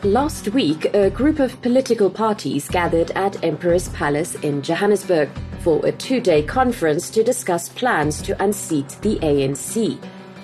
Last 0.04 0.48
week, 0.50 0.94
a 0.94 1.10
group 1.10 1.40
of 1.40 1.60
political 1.60 2.08
parties 2.08 2.68
gathered 2.68 3.10
at 3.12 3.42
Emperor's 3.42 3.88
Palace 3.88 4.36
in 4.36 4.62
Johannesburg 4.62 5.28
for 5.60 5.84
a 5.84 5.90
two 5.90 6.20
day 6.20 6.42
conference 6.42 7.10
to 7.10 7.24
discuss 7.24 7.68
plans 7.68 8.22
to 8.22 8.40
unseat 8.42 8.88
the 9.02 9.16
ANC. 9.16 9.98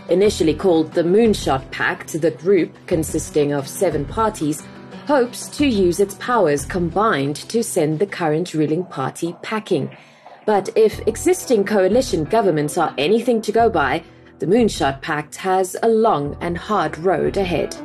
Initially 0.08 0.54
called 0.54 0.92
the 0.92 1.02
Moonshot 1.02 1.70
Pact, 1.70 2.20
the 2.20 2.32
group, 2.32 2.74
consisting 2.86 3.52
of 3.52 3.66
seven 3.66 4.04
parties, 4.04 4.62
hopes 5.06 5.48
to 5.48 5.66
use 5.66 6.00
its 6.00 6.14
powers 6.14 6.64
combined 6.64 7.36
to 7.36 7.62
send 7.62 7.98
the 7.98 8.06
current 8.06 8.54
ruling 8.54 8.84
party 8.84 9.36
packing. 9.42 9.94
But 10.46 10.70
if 10.76 11.06
existing 11.06 11.64
coalition 11.64 12.24
governments 12.24 12.78
are 12.78 12.94
anything 12.96 13.42
to 13.42 13.52
go 13.52 13.68
by, 13.68 14.02
the 14.38 14.46
Moonshot 14.46 15.02
Pact 15.02 15.36
has 15.36 15.76
a 15.82 15.88
long 15.88 16.36
and 16.40 16.56
hard 16.56 16.98
road 16.98 17.36
ahead. 17.36 17.76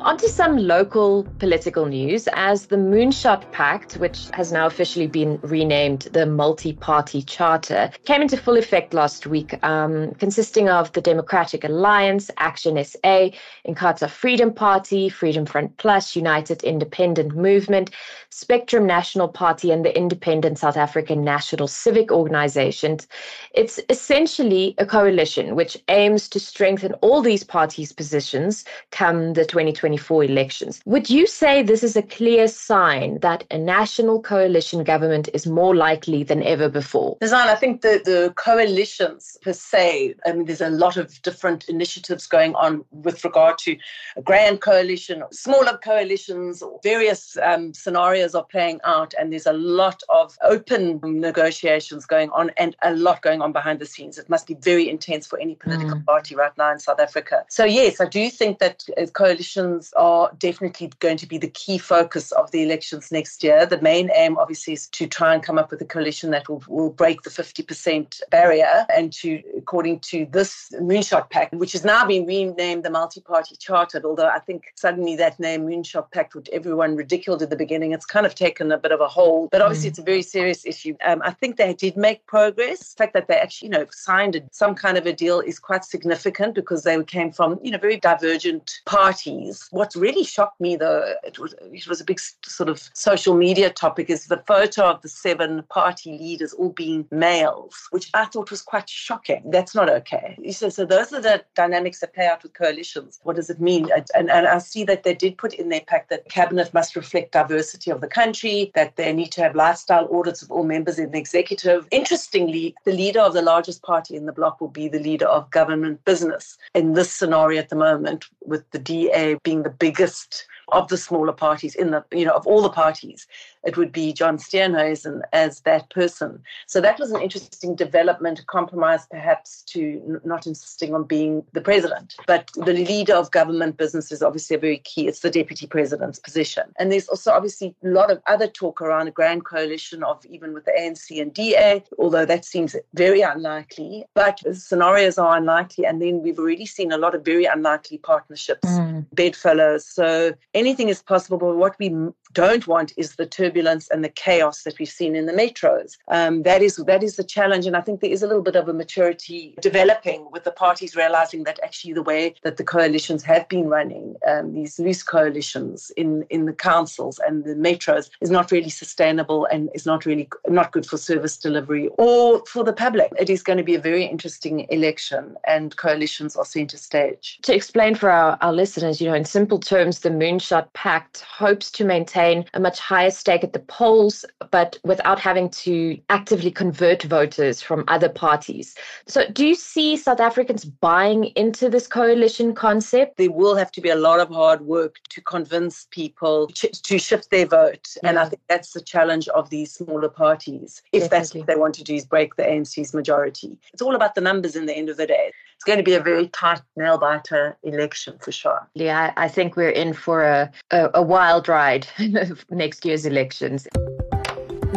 On 0.00 0.16
to 0.16 0.28
some 0.28 0.56
local 0.56 1.26
political 1.40 1.86
news 1.86 2.28
as 2.34 2.66
the 2.66 2.76
Moonshot 2.76 3.50
Pact, 3.50 3.94
which 3.94 4.28
has 4.32 4.52
now 4.52 4.64
officially 4.64 5.08
been 5.08 5.40
renamed 5.42 6.02
the 6.12 6.24
Multi 6.24 6.72
Party 6.72 7.20
Charter, 7.20 7.90
came 8.04 8.22
into 8.22 8.36
full 8.36 8.56
effect 8.56 8.94
last 8.94 9.26
week, 9.26 9.58
um, 9.64 10.12
consisting 10.14 10.68
of 10.68 10.92
the 10.92 11.00
Democratic 11.00 11.64
Alliance, 11.64 12.30
Action 12.38 12.82
SA, 12.82 13.30
Inkatha 13.66 14.08
Freedom 14.08 14.54
Party, 14.54 15.08
Freedom 15.08 15.44
Front 15.44 15.76
Plus, 15.78 16.14
United 16.14 16.62
Independent 16.62 17.34
Movement, 17.34 17.90
Spectrum 18.30 18.86
National 18.86 19.26
Party, 19.26 19.72
and 19.72 19.84
the 19.84 19.96
Independent 19.96 20.58
South 20.58 20.76
African 20.76 21.24
National 21.24 21.66
Civic 21.66 22.12
Organizations. 22.12 23.08
It's 23.52 23.80
essentially 23.90 24.76
a 24.78 24.86
coalition 24.86 25.56
which 25.56 25.76
aims 25.88 26.28
to 26.28 26.38
strengthen 26.38 26.92
all 26.94 27.20
these 27.20 27.42
parties' 27.42 27.92
positions 27.92 28.64
come 28.92 29.32
the 29.32 29.44
2020 29.44 29.87
2024 29.96 30.24
elections. 30.24 30.82
Would 30.84 31.10
you 31.10 31.26
say 31.26 31.62
this 31.62 31.82
is 31.82 31.96
a 31.96 32.02
clear 32.02 32.48
sign 32.48 33.18
that 33.20 33.44
a 33.50 33.58
national 33.58 34.20
coalition 34.22 34.84
government 34.84 35.28
is 35.32 35.46
more 35.46 35.74
likely 35.74 36.22
than 36.22 36.42
ever 36.42 36.68
before? 36.68 37.16
Design, 37.20 37.48
I 37.48 37.54
think 37.54 37.82
the, 37.82 38.00
the 38.04 38.32
coalitions 38.36 39.38
per 39.42 39.52
se, 39.52 40.14
I 40.26 40.32
mean, 40.32 40.46
there's 40.46 40.60
a 40.60 40.70
lot 40.70 40.96
of 40.96 41.20
different 41.22 41.68
initiatives 41.68 42.26
going 42.26 42.54
on 42.54 42.84
with 42.90 43.24
regard 43.24 43.58
to 43.58 43.76
a 44.16 44.22
grand 44.22 44.60
coalition, 44.60 45.22
smaller 45.32 45.78
coalitions, 45.78 46.62
various 46.82 47.36
um, 47.42 47.72
scenarios 47.74 48.34
are 48.34 48.44
playing 48.44 48.80
out, 48.84 49.14
and 49.18 49.32
there's 49.32 49.46
a 49.46 49.52
lot 49.52 50.02
of 50.08 50.36
open 50.42 51.00
negotiations 51.02 52.06
going 52.06 52.30
on 52.30 52.50
and 52.56 52.76
a 52.82 52.94
lot 52.94 53.22
going 53.22 53.42
on 53.42 53.52
behind 53.52 53.78
the 53.78 53.86
scenes. 53.86 54.18
It 54.18 54.28
must 54.28 54.46
be 54.46 54.54
very 54.54 54.88
intense 54.88 55.26
for 55.26 55.38
any 55.38 55.54
political 55.54 55.96
mm. 55.96 56.04
party 56.04 56.34
right 56.34 56.56
now 56.58 56.72
in 56.72 56.78
South 56.78 57.00
Africa. 57.00 57.44
So, 57.48 57.64
yes, 57.64 58.00
I 58.00 58.06
do 58.06 58.30
think 58.30 58.58
that 58.58 58.84
uh, 58.96 59.06
coalitions 59.06 59.77
elections 59.78 59.92
are 59.96 60.30
definitely 60.38 60.90
going 61.00 61.16
to 61.16 61.26
be 61.26 61.38
the 61.38 61.48
key 61.48 61.78
focus 61.78 62.32
of 62.32 62.50
the 62.50 62.62
elections 62.62 63.12
next 63.12 63.42
year. 63.42 63.66
The 63.66 63.80
main 63.80 64.10
aim, 64.14 64.36
obviously, 64.38 64.74
is 64.74 64.88
to 64.88 65.06
try 65.06 65.34
and 65.34 65.42
come 65.42 65.58
up 65.58 65.70
with 65.70 65.80
a 65.80 65.84
coalition 65.84 66.30
that 66.30 66.48
will, 66.48 66.62
will 66.68 66.90
break 66.90 67.22
the 67.22 67.30
50% 67.30 68.20
barrier 68.30 68.86
and 68.94 69.12
to, 69.14 69.42
according 69.56 70.00
to 70.10 70.26
this 70.30 70.72
Moonshot 70.74 71.30
Pact, 71.30 71.54
which 71.54 71.72
has 71.72 71.84
now 71.84 72.04
been 72.04 72.26
renamed 72.26 72.84
the 72.84 72.90
Multi 72.90 73.20
Party 73.20 73.56
Charter, 73.56 74.00
although 74.04 74.28
I 74.28 74.38
think 74.40 74.72
suddenly 74.74 75.16
that 75.16 75.38
name 75.38 75.66
Moonshot 75.66 76.10
Pact, 76.10 76.34
which 76.34 76.48
everyone 76.52 76.96
ridiculed 76.96 77.42
at 77.42 77.50
the 77.50 77.56
beginning, 77.56 77.92
it's 77.92 78.06
kind 78.06 78.26
of 78.26 78.34
taken 78.34 78.72
a 78.72 78.78
bit 78.78 78.92
of 78.92 79.00
a 79.00 79.08
hold. 79.08 79.50
But 79.50 79.62
obviously, 79.62 79.88
mm. 79.88 79.92
it's 79.92 79.98
a 79.98 80.02
very 80.02 80.22
serious 80.22 80.66
issue. 80.66 80.96
Um, 81.04 81.22
I 81.24 81.30
think 81.30 81.56
they 81.56 81.74
did 81.74 81.96
make 81.96 82.26
progress. 82.26 82.94
The 82.94 83.04
fact 83.04 83.14
that 83.14 83.28
they 83.28 83.36
actually, 83.36 83.68
you 83.68 83.72
know, 83.72 83.86
signed 83.90 84.36
a, 84.36 84.40
some 84.50 84.74
kind 84.74 84.98
of 84.98 85.06
a 85.06 85.12
deal 85.12 85.40
is 85.40 85.58
quite 85.58 85.84
significant 85.84 86.54
because 86.54 86.82
they 86.82 87.02
came 87.04 87.32
from, 87.32 87.58
you 87.62 87.70
know, 87.70 87.78
very 87.78 87.96
divergent 87.96 88.80
parties 88.84 89.67
What's 89.70 89.96
really 89.96 90.24
shocked 90.24 90.60
me, 90.60 90.76
though, 90.76 91.14
it 91.24 91.38
was, 91.38 91.54
it 91.60 91.86
was 91.86 92.00
a 92.00 92.04
big 92.04 92.20
sort 92.44 92.68
of 92.68 92.88
social 92.94 93.34
media 93.34 93.70
topic, 93.70 94.10
is 94.10 94.26
the 94.26 94.42
photo 94.46 94.84
of 94.84 95.02
the 95.02 95.08
seven 95.08 95.62
party 95.68 96.18
leaders 96.18 96.52
all 96.52 96.70
being 96.70 97.06
males, 97.10 97.88
which 97.90 98.10
I 98.14 98.24
thought 98.24 98.50
was 98.50 98.62
quite 98.62 98.88
shocking. 98.88 99.42
That's 99.50 99.74
not 99.74 99.90
okay. 99.90 100.36
So, 100.50 100.68
so 100.68 100.84
those 100.84 101.12
are 101.12 101.20
the 101.20 101.44
dynamics 101.54 102.00
that 102.00 102.14
play 102.14 102.26
out 102.26 102.42
with 102.42 102.54
coalitions. 102.54 103.20
What 103.22 103.36
does 103.36 103.50
it 103.50 103.60
mean? 103.60 103.88
And, 104.14 104.30
and 104.30 104.46
I 104.46 104.58
see 104.58 104.84
that 104.84 105.02
they 105.02 105.14
did 105.14 105.38
put 105.38 105.54
in 105.54 105.68
their 105.68 105.82
pact 105.82 106.10
that 106.10 106.28
cabinet 106.28 106.72
must 106.72 106.96
reflect 106.96 107.32
diversity 107.32 107.90
of 107.90 108.00
the 108.00 108.08
country, 108.08 108.70
that 108.74 108.96
they 108.96 109.12
need 109.12 109.32
to 109.32 109.42
have 109.42 109.54
lifestyle 109.54 110.08
audits 110.12 110.42
of 110.42 110.50
all 110.50 110.64
members 110.64 110.98
in 110.98 111.10
the 111.10 111.18
executive. 111.18 111.86
Interestingly, 111.90 112.74
the 112.84 112.92
leader 112.92 113.20
of 113.20 113.34
the 113.34 113.42
largest 113.42 113.82
party 113.82 114.16
in 114.16 114.26
the 114.26 114.32
bloc 114.32 114.60
will 114.60 114.68
be 114.68 114.88
the 114.88 114.98
leader 114.98 115.26
of 115.26 115.50
government 115.50 116.04
business 116.04 116.58
in 116.74 116.94
this 116.94 117.12
scenario 117.12 117.58
at 117.58 117.68
the 117.68 117.76
moment, 117.76 118.26
with 118.44 118.68
the 118.70 118.78
DA 118.78 119.36
being 119.42 119.57
being 119.58 119.62
the 119.62 119.76
biggest 119.78 120.46
of 120.68 120.88
the 120.88 120.96
smaller 120.96 121.32
parties 121.32 121.74
in 121.74 121.90
the 121.90 122.04
you 122.12 122.24
know 122.24 122.32
of 122.32 122.46
all 122.46 122.62
the 122.62 122.70
parties 122.70 123.26
it 123.68 123.76
would 123.76 123.92
be 123.92 124.12
john 124.12 124.36
steenhuisen 124.38 125.20
as 125.32 125.60
that 125.60 125.90
person. 125.90 126.42
So 126.66 126.80
that 126.80 126.98
was 126.98 127.10
an 127.10 127.20
interesting 127.20 127.74
development 127.74 128.38
a 128.38 128.44
compromise 128.44 129.06
perhaps 129.10 129.62
to 129.72 130.02
n- 130.06 130.20
not 130.24 130.46
insisting 130.46 130.94
on 130.94 131.04
being 131.04 131.44
the 131.52 131.60
president. 131.60 132.16
But 132.26 132.50
the 132.54 132.72
leader 132.72 133.14
of 133.14 133.30
government 133.30 133.76
business 133.76 134.10
is 134.10 134.22
obviously 134.22 134.56
a 134.56 134.58
very 134.58 134.78
key. 134.78 135.06
It's 135.08 135.20
the 135.20 135.30
deputy 135.30 135.66
president's 135.66 136.18
position. 136.18 136.64
And 136.78 136.90
there's 136.90 137.08
also 137.08 137.32
obviously 137.32 137.74
a 137.84 137.88
lot 137.88 138.10
of 138.10 138.20
other 138.26 138.46
talk 138.46 138.80
around 138.80 139.08
a 139.08 139.10
grand 139.10 139.44
coalition 139.44 140.02
of 140.02 140.24
even 140.26 140.52
with 140.54 140.64
the 140.64 140.72
anc 140.72 141.20
and 141.22 141.32
da 141.34 141.82
although 141.98 142.24
that 142.24 142.44
seems 142.44 142.74
very 142.94 143.20
unlikely. 143.20 144.04
But 144.14 144.40
scenarios 144.52 145.18
are 145.18 145.36
unlikely 145.36 145.84
and 145.86 146.00
then 146.00 146.22
we've 146.22 146.38
already 146.38 146.66
seen 146.66 146.92
a 146.92 146.98
lot 146.98 147.14
of 147.14 147.24
very 147.24 147.44
unlikely 147.44 147.98
partnerships 147.98 148.68
mm. 148.68 149.04
bedfellows. 149.12 149.86
So 149.86 150.34
anything 150.54 150.88
is 150.88 151.02
possible, 151.02 151.38
but 151.38 151.56
what 151.56 151.76
we 151.78 151.90
don't 152.32 152.66
want 152.66 152.92
is 152.96 153.16
the 153.16 153.26
turbulence 153.26 153.88
and 153.90 154.04
the 154.04 154.08
chaos 154.08 154.62
that 154.62 154.78
we've 154.78 154.88
seen 154.88 155.16
in 155.16 155.26
the 155.26 155.32
metros. 155.32 155.96
Um, 156.08 156.42
that 156.42 156.62
is 156.62 156.76
that 156.76 157.02
is 157.02 157.16
the 157.16 157.24
challenge, 157.24 157.66
and 157.66 157.76
I 157.76 157.80
think 157.80 158.00
there 158.00 158.10
is 158.10 158.22
a 158.22 158.26
little 158.26 158.42
bit 158.42 158.56
of 158.56 158.68
a 158.68 158.72
maturity 158.72 159.54
developing 159.60 160.28
with 160.30 160.44
the 160.44 160.50
parties 160.50 160.96
realizing 160.96 161.44
that 161.44 161.58
actually 161.62 161.94
the 161.94 162.02
way 162.02 162.34
that 162.42 162.56
the 162.56 162.64
coalitions 162.64 163.22
have 163.24 163.48
been 163.48 163.68
running, 163.68 164.16
um, 164.26 164.52
these 164.52 164.78
loose 164.78 165.02
coalitions 165.02 165.90
in 165.96 166.24
in 166.30 166.44
the 166.46 166.52
councils 166.52 167.20
and 167.26 167.44
the 167.44 167.54
metros, 167.54 168.10
is 168.20 168.30
not 168.30 168.50
really 168.50 168.70
sustainable 168.70 169.46
and 169.46 169.70
is 169.74 169.86
not 169.86 170.04
really 170.04 170.28
not 170.48 170.72
good 170.72 170.86
for 170.86 170.96
service 170.96 171.36
delivery 171.36 171.88
or 171.98 172.44
for 172.46 172.64
the 172.64 172.72
public. 172.72 173.12
It 173.18 173.30
is 173.30 173.42
going 173.42 173.58
to 173.58 173.64
be 173.64 173.74
a 173.74 173.80
very 173.80 174.04
interesting 174.04 174.66
election, 174.70 175.36
and 175.46 175.76
coalitions 175.76 176.36
are 176.36 176.44
centre 176.44 176.76
stage. 176.76 177.38
To 177.42 177.54
explain 177.54 177.94
for 177.94 178.10
our, 178.10 178.36
our 178.40 178.52
listeners, 178.52 179.00
you 179.00 179.08
know, 179.08 179.14
in 179.14 179.24
simple 179.24 179.58
terms, 179.58 180.00
the 180.00 180.10
Moonshot 180.10 180.72
Pact 180.74 181.20
hopes 181.20 181.70
to 181.72 181.84
maintain 181.84 182.17
gain 182.18 182.44
a 182.54 182.60
much 182.60 182.78
higher 182.78 183.10
stake 183.10 183.44
at 183.44 183.52
the 183.52 183.64
polls, 183.78 184.24
but 184.50 184.78
without 184.84 185.18
having 185.20 185.48
to 185.50 185.98
actively 186.08 186.50
convert 186.50 187.02
voters 187.02 187.62
from 187.62 187.84
other 187.88 188.08
parties. 188.08 188.74
So, 189.06 189.28
do 189.30 189.46
you 189.46 189.54
see 189.54 189.96
South 189.96 190.20
Africans 190.20 190.64
buying 190.64 191.24
into 191.42 191.68
this 191.68 191.86
coalition 191.86 192.54
concept? 192.54 193.16
There 193.16 193.30
will 193.30 193.56
have 193.56 193.72
to 193.72 193.80
be 193.80 193.90
a 193.90 194.02
lot 194.08 194.20
of 194.20 194.28
hard 194.28 194.60
work 194.62 194.96
to 195.10 195.20
convince 195.20 195.86
people 195.90 196.48
to 196.88 196.98
shift 196.98 197.30
their 197.30 197.46
vote. 197.46 197.86
Yeah. 198.02 198.08
And 198.08 198.18
I 198.18 198.24
mm. 198.24 198.30
think 198.30 198.42
that's 198.48 198.72
the 198.72 198.80
challenge 198.80 199.28
of 199.28 199.50
these 199.50 199.72
smaller 199.72 200.08
parties. 200.08 200.82
If 200.92 201.02
Definitely. 201.02 201.18
that's 201.18 201.34
what 201.34 201.46
they 201.46 201.56
want 201.56 201.74
to 201.76 201.84
do, 201.84 201.94
is 201.94 202.06
break 202.06 202.36
the 202.36 202.44
ANC's 202.44 202.94
majority. 202.94 203.58
It's 203.72 203.82
all 203.82 203.94
about 203.94 204.14
the 204.14 204.20
numbers 204.20 204.56
in 204.56 204.66
the 204.66 204.76
end 204.76 204.88
of 204.88 204.96
the 204.96 205.06
day. 205.06 205.32
It's 205.58 205.64
going 205.64 205.78
to 205.78 205.82
be 205.82 205.94
a 205.94 206.00
very 206.00 206.28
tight 206.28 206.62
nail 206.76 206.98
biter 206.98 207.56
election 207.64 208.16
for 208.20 208.30
sure. 208.30 208.68
Yeah, 208.74 209.12
I 209.16 209.26
think 209.26 209.56
we're 209.56 209.70
in 209.70 209.92
for 209.92 210.22
a, 210.22 210.52
a, 210.70 210.88
a 210.94 211.02
wild 211.02 211.48
ride 211.48 211.84
next 212.50 212.84
year's 212.84 213.04
elections. 213.04 213.66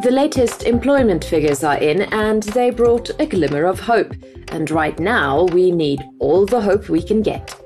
The 0.02 0.10
latest 0.10 0.64
employment 0.64 1.24
figures 1.24 1.64
are 1.64 1.78
in 1.78 2.02
and 2.12 2.42
they 2.42 2.72
brought 2.72 3.12
a 3.20 3.28
glimmer 3.28 3.66
of 3.66 3.80
hope. 3.80 4.12
And 4.48 4.72
right 4.72 4.98
now, 4.98 5.44
we 5.44 5.70
need 5.70 6.02
all 6.18 6.48
the 6.48 6.62
hope 6.62 6.90
we 6.90 7.04
can 7.04 7.22
get. 7.22 7.61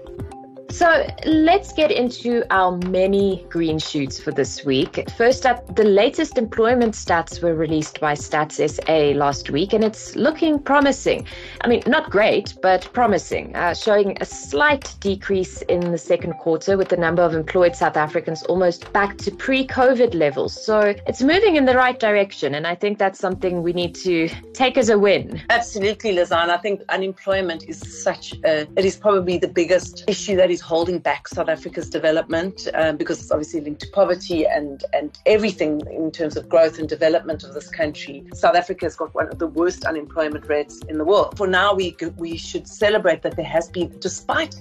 So 0.76 1.08
let's 1.26 1.72
get 1.72 1.90
into 1.90 2.44
our 2.50 2.76
many 2.90 3.46
green 3.50 3.80
shoots 3.80 4.20
for 4.20 4.34
this 4.34 4.66
week. 4.66 5.10
First 5.12 5.46
up, 5.46 5.74
the 5.78 5.86
latest 5.86 6.38
employment 6.38 6.96
stats 6.96 7.42
were 7.42 7.56
released 7.56 8.02
by 8.02 8.12
Stats 8.12 8.60
SA 8.70 9.18
last 9.18 9.50
week, 9.50 9.72
and 9.72 9.86
it's 9.86 10.18
looking 10.18 10.60
promising. 10.60 11.28
I 11.62 11.70
mean, 11.70 11.82
not 11.88 12.10
great, 12.12 12.56
but 12.62 12.90
promising, 12.92 13.56
uh, 13.56 13.74
showing 13.74 14.18
a 14.20 14.26
slight 14.26 14.94
decrease 15.00 15.62
in 15.62 15.80
the 15.80 15.98
second 15.98 16.34
quarter 16.40 16.76
with 16.76 16.90
the 16.90 16.98
number 16.98 17.22
of 17.22 17.34
employed 17.34 17.74
South 17.74 17.96
Africans 17.96 18.44
almost 18.44 18.92
back 18.92 19.18
to 19.20 19.32
pre 19.32 19.66
COVID 19.66 20.14
levels. 20.14 20.62
So 20.66 20.94
it's 21.08 21.22
moving 21.22 21.56
in 21.56 21.64
the 21.64 21.76
right 21.76 21.98
direction, 21.98 22.54
and 22.54 22.68
I 22.68 22.76
think 22.76 23.00
that's 23.00 23.18
something 23.18 23.64
we 23.64 23.72
need 23.72 23.96
to 24.04 24.28
take 24.52 24.78
as 24.78 24.90
a 24.90 25.00
win. 25.00 25.42
Absolutely, 25.50 26.14
Lizanne. 26.16 26.50
I 26.50 26.58
think 26.58 26.82
unemployment 26.90 27.64
is 27.70 27.80
such 28.04 28.34
a, 28.44 28.68
it 28.78 28.84
is 28.84 28.98
probably 28.98 29.38
the 29.38 29.48
biggest 29.48 30.04
issue 30.10 30.36
that 30.36 30.52
is 30.52 30.65
holding 30.66 30.98
back 30.98 31.28
South 31.28 31.48
Africa's 31.48 31.90
development 31.90 32.68
um, 32.74 32.98
because 32.98 33.22
it's 33.22 33.32
obviously 33.32 33.62
linked 33.62 33.82
to 33.82 33.90
poverty 33.94 34.48
and, 34.48 34.84
and 34.94 35.18
everything 35.28 35.82
in 35.92 36.12
terms 36.12 36.36
of 36.36 36.50
growth 36.50 36.80
and 36.80 36.90
development 36.90 37.44
of 37.44 37.54
this 37.54 37.70
country. 37.70 38.26
South 38.34 38.56
Africa 38.56 38.86
has 38.88 38.96
got 38.96 39.14
one 39.14 39.28
of 39.28 39.38
the 39.38 39.48
worst 39.48 39.86
unemployment 39.86 40.48
rates 40.50 40.80
in 40.90 40.98
the 40.98 41.06
world. 41.06 41.38
For 41.38 41.46
now, 41.46 41.76
we, 41.76 41.96
we 42.18 42.36
should 42.36 42.68
celebrate 42.68 43.22
that 43.22 43.36
there 43.36 43.46
has 43.46 43.70
been, 43.70 43.96
despite 44.00 44.56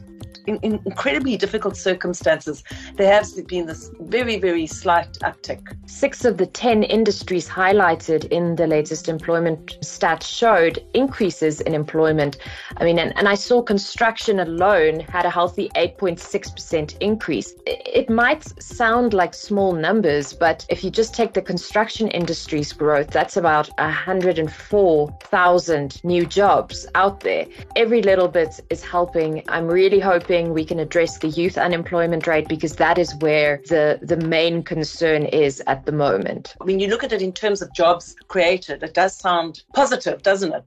in, 0.47 0.57
in 0.59 0.81
incredibly 0.85 1.37
difficult 1.37 1.77
circumstances, 1.77 2.65
there 2.97 3.13
has 3.13 3.33
been 3.43 3.67
this 3.67 3.91
very, 4.01 4.39
very 4.39 4.67
slight 4.67 5.13
uptick. 5.21 5.77
Six 5.87 6.25
of 6.25 6.39
the 6.39 6.47
10 6.47 6.83
industries 6.83 7.49
highlighted 7.49 8.25
in 8.27 8.57
the 8.57 8.67
latest 8.67 9.09
employment 9.09 9.79
stats 9.81 10.25
showed 10.25 10.85
increases 10.95 11.61
in 11.61 11.75
employment. 11.75 12.39
I 12.79 12.85
mean, 12.85 12.99
and, 12.99 13.17
and 13.17 13.29
I 13.29 13.35
saw 13.35 13.63
construction 13.63 14.41
alone 14.41 15.01
had 15.01 15.25
a 15.25 15.31
healthy 15.31 15.71
8.6% 15.77 16.97
increase. 17.01 17.55
It 17.67 18.11
might 18.11 18.45
sound 18.63 19.15
like 19.15 19.35
small 19.35 19.73
numbers, 19.73 20.33
but 20.33 20.67
if 20.69 20.83
you 20.83 20.91
just 20.91 21.15
take 21.15 21.35
the 21.35 21.43
construction 21.43 22.09
industry's 22.09 22.73
growth, 22.73 23.11
that's 23.11 23.37
about 23.37 23.69
104,000 23.79 26.05
new 26.05 26.27
jobs 26.27 26.87
out 26.95 27.21
there. 27.21 27.47
Every 27.77 28.03
little 28.03 28.29
bit 28.29 28.61
is 28.71 28.83
helping. 28.83 29.43
I'm 29.49 29.67
really 29.67 30.01
hoping 30.01 30.24
hoping 30.25 30.55
we 30.55 30.65
can 30.65 30.79
address 30.79 31.19
the 31.19 31.29
youth 31.29 31.59
unemployment 31.59 32.27
rate 32.27 32.49
because 32.49 32.77
that 32.77 32.97
is 32.97 33.15
where 33.17 33.61
the, 33.69 33.99
the 34.01 34.17
main 34.17 34.63
concern 34.63 35.27
is 35.27 35.63
at 35.67 35.85
the 35.85 35.93
moment. 35.93 36.55
When 36.63 36.81
you 36.81 36.89
look 36.89 37.05
at 37.05 37.13
it 37.13 37.21
in 37.21 37.31
terms 37.31 37.61
of 37.61 37.71
jobs 37.75 38.17
created, 38.29 38.83
it 38.83 38.95
does 38.95 39.15
sound 39.15 39.65
positive, 39.75 40.23
doesn't 40.23 40.55
it? 40.55 40.65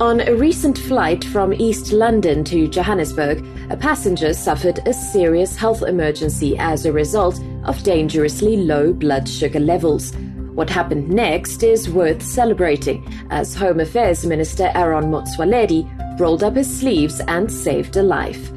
On 0.00 0.20
a 0.22 0.34
recent 0.34 0.76
flight 0.76 1.22
from 1.22 1.52
East 1.52 1.92
London 1.92 2.42
to 2.46 2.66
Johannesburg, 2.66 3.46
a 3.70 3.76
passenger 3.76 4.34
suffered 4.34 4.80
a 4.88 4.92
serious 4.92 5.54
health 5.54 5.84
emergency 5.84 6.58
as 6.58 6.86
a 6.86 6.92
result 6.92 7.40
of 7.62 7.80
dangerously 7.84 8.56
low 8.56 8.92
blood 8.92 9.28
sugar 9.28 9.60
levels. 9.60 10.12
What 10.54 10.70
happened 10.70 11.08
next 11.08 11.64
is 11.64 11.90
worth 11.90 12.22
celebrating, 12.22 13.04
as 13.30 13.56
Home 13.56 13.80
Affairs 13.80 14.24
Minister 14.24 14.70
Aaron 14.74 15.06
Motsoaledi 15.06 15.82
rolled 16.20 16.44
up 16.44 16.54
his 16.54 16.72
sleeves 16.78 17.20
and 17.26 17.50
saved 17.50 17.96
a 17.96 18.02
life. 18.04 18.52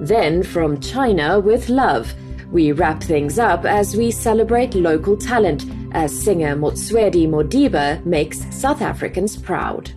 Then, 0.00 0.42
from 0.42 0.78
China 0.80 1.40
with 1.40 1.70
love, 1.70 2.12
we 2.52 2.72
wrap 2.72 3.02
things 3.02 3.38
up 3.38 3.64
as 3.64 3.96
we 3.96 4.10
celebrate 4.10 4.74
local 4.74 5.16
talent 5.16 5.64
as 5.92 6.16
singer 6.16 6.54
Motswedi 6.54 7.26
Modiba 7.26 8.04
makes 8.04 8.44
South 8.54 8.82
Africans 8.82 9.36
proud. 9.36 9.90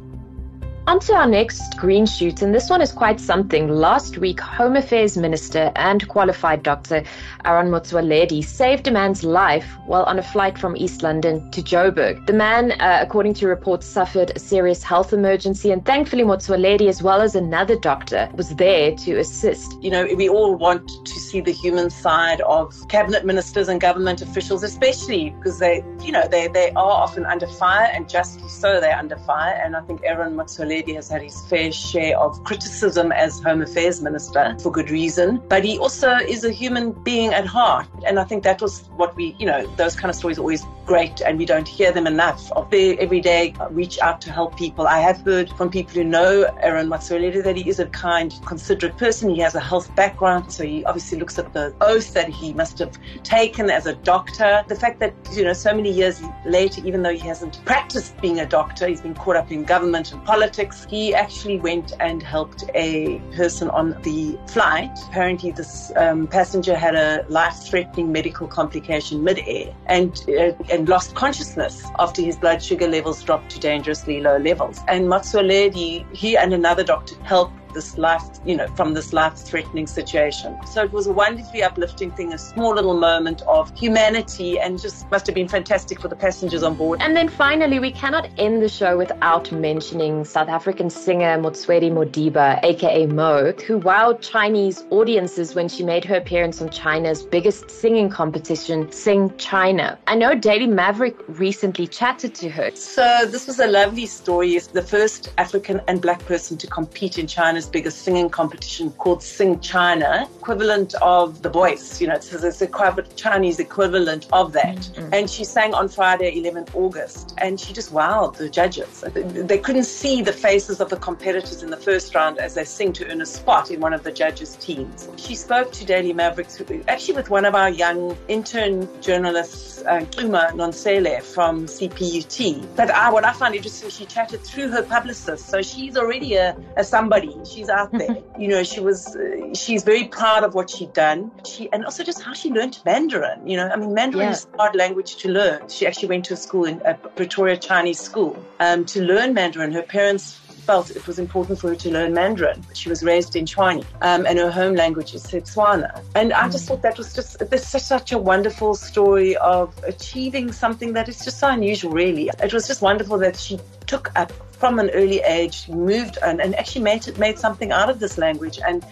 On 0.92 1.00
to 1.00 1.14
our 1.14 1.26
next 1.26 1.78
green 1.78 2.06
shoot, 2.06 2.42
and 2.42 2.54
this 2.54 2.70
one 2.70 2.82
is 2.82 2.92
quite 2.92 3.18
something. 3.18 3.70
Last 3.70 4.18
week, 4.18 4.42
Home 4.42 4.76
Affairs 4.76 5.16
Minister 5.16 5.72
and 5.78 6.06
qualified 6.10 6.64
doctor 6.64 7.06
Aaron 7.46 7.68
Motsoaledi 7.68 8.44
saved 8.44 8.90
a 8.90 8.92
man's 8.92 9.24
life 9.24 9.66
while 9.86 10.04
on 10.04 10.20
a 10.20 10.22
flight 10.22 10.58
from 10.58 10.76
East 10.76 11.02
London 11.02 11.50
to 11.52 11.62
Joburg. 11.62 12.28
The 12.28 12.34
man, 12.34 12.74
uh, 12.74 13.00
according 13.02 13.36
to 13.36 13.48
reports, 13.48 13.88
suffered 13.88 14.34
a 14.36 14.40
serious 14.40 14.84
health 14.84 15.14
emergency, 15.14 15.72
and 15.72 15.86
thankfully, 15.86 16.24
Motsoaledi, 16.24 16.90
as 16.90 17.02
well 17.02 17.22
as 17.22 17.36
another 17.36 17.80
doctor, 17.80 18.30
was 18.36 18.54
there 18.56 18.94
to 18.94 19.18
assist. 19.18 19.82
You 19.82 19.92
know, 19.92 20.06
we 20.14 20.28
all 20.28 20.56
want 20.58 20.90
to 21.06 21.20
see 21.22 21.40
the 21.40 21.54
human 21.54 21.90
side 21.90 22.42
of 22.42 22.76
cabinet 22.90 23.26
ministers 23.26 23.70
and 23.70 23.80
government 23.80 24.22
officials, 24.22 24.62
especially 24.62 25.30
because 25.30 25.58
they, 25.58 25.86
you 26.02 26.12
know, 26.12 26.28
they, 26.28 26.50
they 26.50 26.72
are 26.72 26.92
often 27.06 27.26
under 27.26 27.48
fire, 27.48 27.90
and 27.94 28.10
justly 28.10 28.50
so, 28.50 28.82
they're 28.82 28.98
under 28.98 29.16
fire. 29.20 29.54
And 29.64 29.78
I 29.78 29.82
think 29.84 30.02
Aaron 30.04 30.36
Motsoaledi 30.36 30.81
Lady 30.82 30.96
has 30.96 31.10
had 31.10 31.22
his 31.22 31.40
fair 31.46 31.72
share 31.72 32.18
of 32.18 32.44
criticism 32.44 33.12
as 33.12 33.40
Home 33.42 33.62
Affairs 33.62 34.02
Minister 34.02 34.58
for 34.60 34.72
good 34.72 34.90
reason, 34.90 35.40
but 35.48 35.64
he 35.64 35.78
also 35.78 36.14
is 36.16 36.44
a 36.44 36.50
human 36.50 36.92
being 37.04 37.36
at 37.36 37.46
heart. 37.46 37.86
And 38.04 38.18
I 38.20 38.24
think 38.24 38.44
that 38.46 38.64
was 38.64 38.90
what 38.96 39.16
we, 39.16 39.36
you 39.38 39.46
know, 39.46 39.68
those 39.76 39.96
kind 39.96 40.10
of 40.10 40.16
stories 40.16 40.40
always 40.40 40.66
great 40.86 41.22
and 41.22 41.38
we 41.38 41.46
don't 41.46 41.68
hear 41.68 41.92
them 41.92 42.08
enough. 42.08 42.52
Of 42.54 42.70
they 42.70 42.98
every 42.98 43.22
day 43.22 43.54
reach 43.70 44.00
out 44.00 44.22
to 44.22 44.32
help 44.32 44.58
people. 44.58 44.88
I 44.88 45.00
have 45.00 45.22
heard 45.22 45.50
from 45.52 45.70
people 45.70 45.94
who 45.94 46.04
know 46.04 46.44
Aaron 46.62 46.88
Motsoaledi 46.88 47.44
that 47.44 47.56
he 47.56 47.68
is 47.70 47.80
a 47.80 47.86
kind, 47.88 48.34
considerate 48.46 48.98
person. 48.98 49.30
He 49.30 49.42
has 49.42 49.56
a 49.56 49.60
health 49.60 49.94
background, 49.96 50.52
so 50.52 50.64
he 50.64 50.84
obviously 50.86 51.20
looks 51.20 51.38
at 51.38 51.54
the 51.54 51.74
oath 51.82 52.14
that 52.14 52.30
he 52.30 52.54
must 52.54 52.80
have 52.80 52.98
taken 53.24 53.70
as 53.70 53.86
a 53.86 53.96
doctor. 53.96 54.64
The 54.68 54.76
fact 54.76 55.00
that, 55.00 55.14
you 55.34 55.44
know, 55.44 55.54
so 55.54 55.74
many 55.74 55.92
years 55.92 56.22
later, 56.46 56.82
even 56.86 57.04
though 57.04 57.14
he 57.14 57.28
hasn't 57.28 57.64
practiced 57.66 58.20
being 58.22 58.40
a 58.40 58.46
doctor, 58.46 58.88
he's 58.88 59.02
been 59.02 59.16
caught 59.16 59.36
up 59.36 59.52
in 59.52 59.64
government 59.64 60.12
and 60.12 60.24
politics 60.26 60.86
he 60.90 61.14
actually 61.14 61.60
went 61.60 61.94
and 62.00 62.22
helped 62.22 62.64
a 62.76 63.20
person 63.36 63.70
on 63.70 63.92
the 64.04 64.38
flight. 64.48 64.92
Apparently, 65.08 65.52
this 65.52 65.92
um, 65.96 66.28
passenger 66.28 66.76
had 66.76 66.96
a 66.96 67.26
life-threatening 67.30 68.12
medical 68.12 68.48
complication 68.48 69.24
mid-air 69.24 69.74
and 69.88 70.24
uh, 70.30 70.52
and 70.72 70.88
lost 70.88 71.16
consciousness 71.16 71.84
after 72.00 72.22
his 72.22 72.38
blood 72.38 72.64
sugar 72.64 72.88
levels 72.88 73.22
dropped 73.24 73.52
to 73.52 73.60
dangerously 73.60 74.22
low 74.22 74.38
levels. 74.38 74.80
And 74.88 75.06
Motsoaledi, 75.08 76.06
he 76.16 76.38
and 76.38 76.54
another 76.54 76.84
doctor 76.84 77.16
helped 77.24 77.54
this 77.74 77.98
life, 77.98 78.24
you 78.46 78.56
know, 78.56 78.68
from 78.76 78.94
this 78.94 79.14
life 79.14 79.36
threatening 79.36 79.88
situation. 79.88 80.58
So 80.68 80.84
it 80.84 80.92
was 80.92 81.08
a 81.08 81.12
wonderfully 81.12 81.64
uplifting 81.64 82.12
thing, 82.12 82.34
a 82.34 82.38
small 82.38 82.74
little 82.74 82.98
moment 82.98 83.42
of 83.44 83.76
humanity 83.78 84.60
and 84.60 84.80
just 84.80 85.10
must 85.12 85.26
have 85.28 85.36
been 85.36 85.48
fantastic 85.48 86.00
for 86.00 86.08
the 86.08 86.16
passengers 86.16 86.64
on 86.64 86.76
board. 86.76 87.02
And 87.02 87.16
then 87.16 87.30
finally, 87.30 87.80
we 87.80 87.92
cannot 87.92 88.30
end 88.38 88.62
the 88.62 88.70
show 88.70 88.98
without 88.98 89.52
mentioning 89.52 90.26
South 90.26 90.50
African 90.50 90.90
singer 90.90 91.38
Motswedi 91.38 91.92
Modiba, 91.92 92.64
aka 92.64 93.06
Mo, 93.08 93.54
who 93.66 93.80
wowed 93.80 94.22
Chinese 94.22 94.84
audiences 94.90 95.56
when 95.56 95.68
she 95.68 95.84
made 95.84 96.04
her 96.06 96.16
appearance 96.16 96.62
on 96.62 96.70
China's 96.70 97.24
biggest 97.24 97.70
singing 97.70 98.10
competition, 98.10 98.92
Sing 98.92 99.36
China. 99.38 99.98
I 100.08 100.16
know 100.16 100.36
Daily 100.36 100.68
Maverick 100.68 101.16
recently 101.28 101.88
chatted 101.88 102.36
to 102.36 102.50
her. 102.50 102.72
So 102.76 103.26
this 103.26 103.48
was 103.48 103.60
a 103.60 103.68
lovely 103.68 104.06
story. 104.06 104.56
It's 104.56 104.68
the 104.68 104.82
first 104.82 105.34
African 105.38 105.82
and 105.88 106.02
black 106.02 106.24
person 106.26 106.58
to 106.58 106.68
compete 106.68 107.18
in 107.18 107.28
China 107.28 107.61
China's 107.62 107.70
biggest 107.70 108.02
singing 108.02 108.30
competition 108.30 108.92
called 108.94 109.22
Sing 109.22 109.60
China, 109.60 110.28
equivalent 110.40 110.96
of 110.96 111.44
The 111.44 111.50
Voice. 111.50 112.02
You 112.02 112.08
know, 112.08 112.16
it's, 112.16 112.34
it's 112.34 112.62
a 112.62 113.04
Chinese 113.16 113.60
equivalent 113.60 114.28
of 114.34 114.54
that. 114.54 114.78
Mm-hmm. 114.78 115.14
And 115.14 115.30
she 115.30 115.44
sang 115.44 115.74
on 115.76 115.88
Friday, 115.88 116.42
11th 116.42 116.74
August, 116.74 117.36
and 117.38 117.60
she 117.60 117.72
just 117.72 117.94
wowed 117.94 118.36
the 118.38 118.50
judges. 118.50 119.04
They 119.14 119.60
couldn't 119.60 119.84
see 119.84 120.24
the 120.24 120.34
faces 120.34 120.80
of 120.82 120.90
the 120.90 120.98
competitors 120.98 121.62
in 121.62 121.70
the 121.70 121.78
first 121.78 122.16
round 122.16 122.40
as 122.40 122.56
they 122.56 122.64
sing 122.64 122.94
to 122.94 123.12
earn 123.12 123.22
a 123.22 123.26
spot 123.26 123.70
in 123.70 123.80
one 123.80 123.94
of 123.94 124.04
the 124.04 124.12
judges' 124.12 124.56
teams. 124.56 125.08
She 125.18 125.36
spoke 125.36 125.72
to 125.74 125.86
Daily 125.86 126.14
Mavericks, 126.14 126.62
actually 126.88 127.16
with 127.16 127.30
one 127.30 127.46
of 127.46 127.54
our 127.54 127.70
young 127.70 128.18
intern 128.28 128.88
journalists 129.02 129.84
uh, 129.84 130.06
Uma 130.20 130.52
Nonsele 130.54 131.22
from 131.22 131.66
CPUT. 131.66 132.66
But 132.76 132.90
I, 132.90 133.12
what 133.12 133.26
I 133.26 133.34
find 133.34 133.54
interesting, 133.56 133.90
she 133.90 134.06
chatted 134.06 134.42
through 134.42 134.70
her 134.70 134.84
publicist. 134.84 135.48
So 135.48 135.62
she's 135.62 135.98
already 135.98 136.36
a, 136.36 136.56
a 136.78 136.84
somebody. 136.84 137.36
She's 137.52 137.70
out 137.70 137.92
there. 137.92 138.18
you 138.40 138.48
know, 138.48 138.64
she 138.64 138.80
was, 138.80 139.16
uh, 139.16 139.54
she's 139.54 139.84
very 139.84 140.06
proud 140.06 140.44
of 140.44 140.54
what 140.54 140.70
she'd 140.70 140.94
done. 140.94 141.32
She 141.46 141.70
And 141.72 141.86
also 141.86 142.04
just 142.04 142.22
how 142.22 142.34
she 142.34 142.50
learned 142.50 142.80
Mandarin. 142.86 143.46
You 143.48 143.58
know, 143.58 143.68
I 143.68 143.76
mean, 143.76 143.94
Mandarin 143.94 144.28
yeah. 144.28 144.32
is 144.32 144.48
a 144.54 144.58
hard 144.58 144.76
language 144.76 145.18
to 145.18 145.30
learn. 145.30 145.68
She 145.68 145.86
actually 145.86 146.10
went 146.10 146.26
to 146.26 146.34
a 146.36 146.38
school 146.38 146.66
in 146.66 146.82
a 146.86 146.94
Pretoria 146.94 147.58
Chinese 147.58 148.00
school 148.00 148.42
um, 148.60 148.86
to 148.86 149.02
learn 149.02 149.34
Mandarin. 149.34 149.72
Her 149.72 149.84
parents 149.84 150.40
felt 150.62 150.92
it 150.92 151.06
was 151.08 151.20
important 151.20 151.60
for 151.60 151.70
her 151.70 151.76
to 151.76 151.92
learn 151.92 152.14
Mandarin. 152.14 152.64
She 152.74 152.88
was 152.88 153.04
raised 153.04 153.36
in 153.36 153.46
Tshwane, 153.46 153.84
um, 154.02 154.26
and 154.26 154.38
her 154.38 154.52
home 154.52 154.76
language 154.76 155.14
is 155.14 155.24
Setswana. 155.24 156.02
And 156.16 156.32
I 156.34 156.48
just 156.50 156.68
thought 156.68 156.82
that 156.84 156.98
was 156.98 157.14
just 157.14 157.40
this 157.50 157.68
such 157.68 158.12
a 158.12 158.18
wonderful 158.18 158.76
story 158.76 159.36
of 159.38 159.74
achieving 159.84 160.52
something 160.52 160.94
that 160.94 161.10
is 161.10 161.24
just 161.26 161.40
so 161.40 161.50
unusual, 161.50 161.92
really. 161.92 162.30
It 162.42 162.54
was 162.54 162.68
just 162.68 162.82
wonderful 162.82 163.18
that 163.20 163.36
she 163.36 163.60
took 163.88 164.12
up 164.16 164.32
from 164.62 164.78
an 164.78 164.92
early 164.92 165.22
age, 165.22 165.68
moved 165.68 166.20
and, 166.22 166.40
and 166.40 166.56
actually 166.56 166.84
made 166.84 167.18
made 167.18 167.38
something 167.40 167.72
out 167.72 167.90
of 167.90 167.98
this 168.00 168.20
language. 168.20 168.60
And 168.66 168.86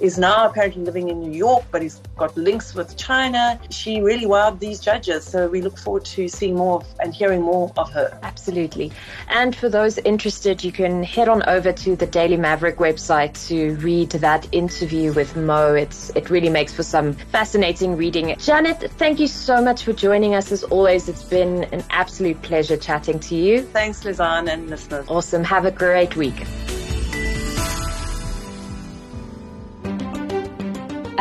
is 0.00 0.18
now 0.18 0.48
apparently 0.48 0.82
living 0.82 1.08
in 1.08 1.20
New 1.20 1.32
York, 1.32 1.64
but 1.70 1.82
he's 1.82 2.00
got 2.16 2.36
links 2.36 2.74
with 2.74 2.96
China. 2.96 3.58
She 3.70 4.00
really 4.00 4.26
wowed 4.26 4.58
these 4.58 4.80
judges. 4.80 5.24
So 5.24 5.48
we 5.48 5.62
look 5.62 5.78
forward 5.78 6.04
to 6.06 6.28
seeing 6.28 6.54
more 6.56 6.82
and 7.00 7.14
hearing 7.14 7.42
more 7.42 7.72
of 7.76 7.90
her. 7.92 8.18
Absolutely. 8.22 8.92
And 9.28 9.54
for 9.54 9.68
those 9.68 9.98
interested, 9.98 10.62
you 10.64 10.72
can 10.72 11.02
head 11.02 11.28
on 11.28 11.42
over 11.48 11.72
to 11.72 11.96
the 11.96 12.06
Daily 12.06 12.36
Maverick 12.36 12.76
website 12.76 13.48
to 13.48 13.76
read 13.76 14.10
that 14.10 14.46
interview 14.52 15.12
with 15.12 15.36
Mo. 15.36 15.74
It's, 15.74 16.10
it 16.10 16.30
really 16.30 16.50
makes 16.50 16.72
for 16.72 16.82
some 16.82 17.12
fascinating 17.12 17.96
reading. 17.96 18.34
Janet, 18.38 18.90
thank 18.92 19.20
you 19.20 19.26
so 19.26 19.62
much 19.62 19.84
for 19.84 19.92
joining 19.92 20.34
us 20.34 20.52
as 20.52 20.62
always. 20.64 21.08
It's 21.08 21.24
been 21.24 21.64
an 21.64 21.84
absolute 21.90 22.40
pleasure 22.42 22.76
chatting 22.76 23.20
to 23.20 23.36
you. 23.36 23.62
Thanks, 23.62 24.02
Lizanne 24.04 24.48
and 24.48 24.68
listeners. 24.68 25.06
Awesome. 25.08 25.44
Have 25.44 25.64
a 25.64 25.70
great 25.70 26.16
week. 26.16 26.46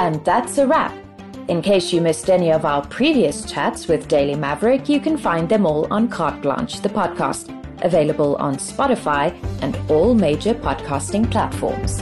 And 0.01 0.25
that's 0.25 0.57
a 0.57 0.65
wrap. 0.65 0.91
In 1.47 1.61
case 1.61 1.93
you 1.93 2.01
missed 2.01 2.31
any 2.31 2.51
of 2.51 2.65
our 2.65 2.83
previous 2.87 3.45
chats 3.45 3.87
with 3.87 4.07
Daily 4.07 4.33
Maverick, 4.33 4.89
you 4.89 4.99
can 4.99 5.15
find 5.15 5.47
them 5.47 5.63
all 5.63 5.85
on 5.93 6.07
Carte 6.07 6.41
Blanche, 6.41 6.81
the 6.81 6.89
podcast, 6.89 7.53
available 7.83 8.35
on 8.37 8.55
Spotify 8.55 9.31
and 9.61 9.77
all 9.91 10.15
major 10.15 10.55
podcasting 10.55 11.29
platforms. 11.29 12.01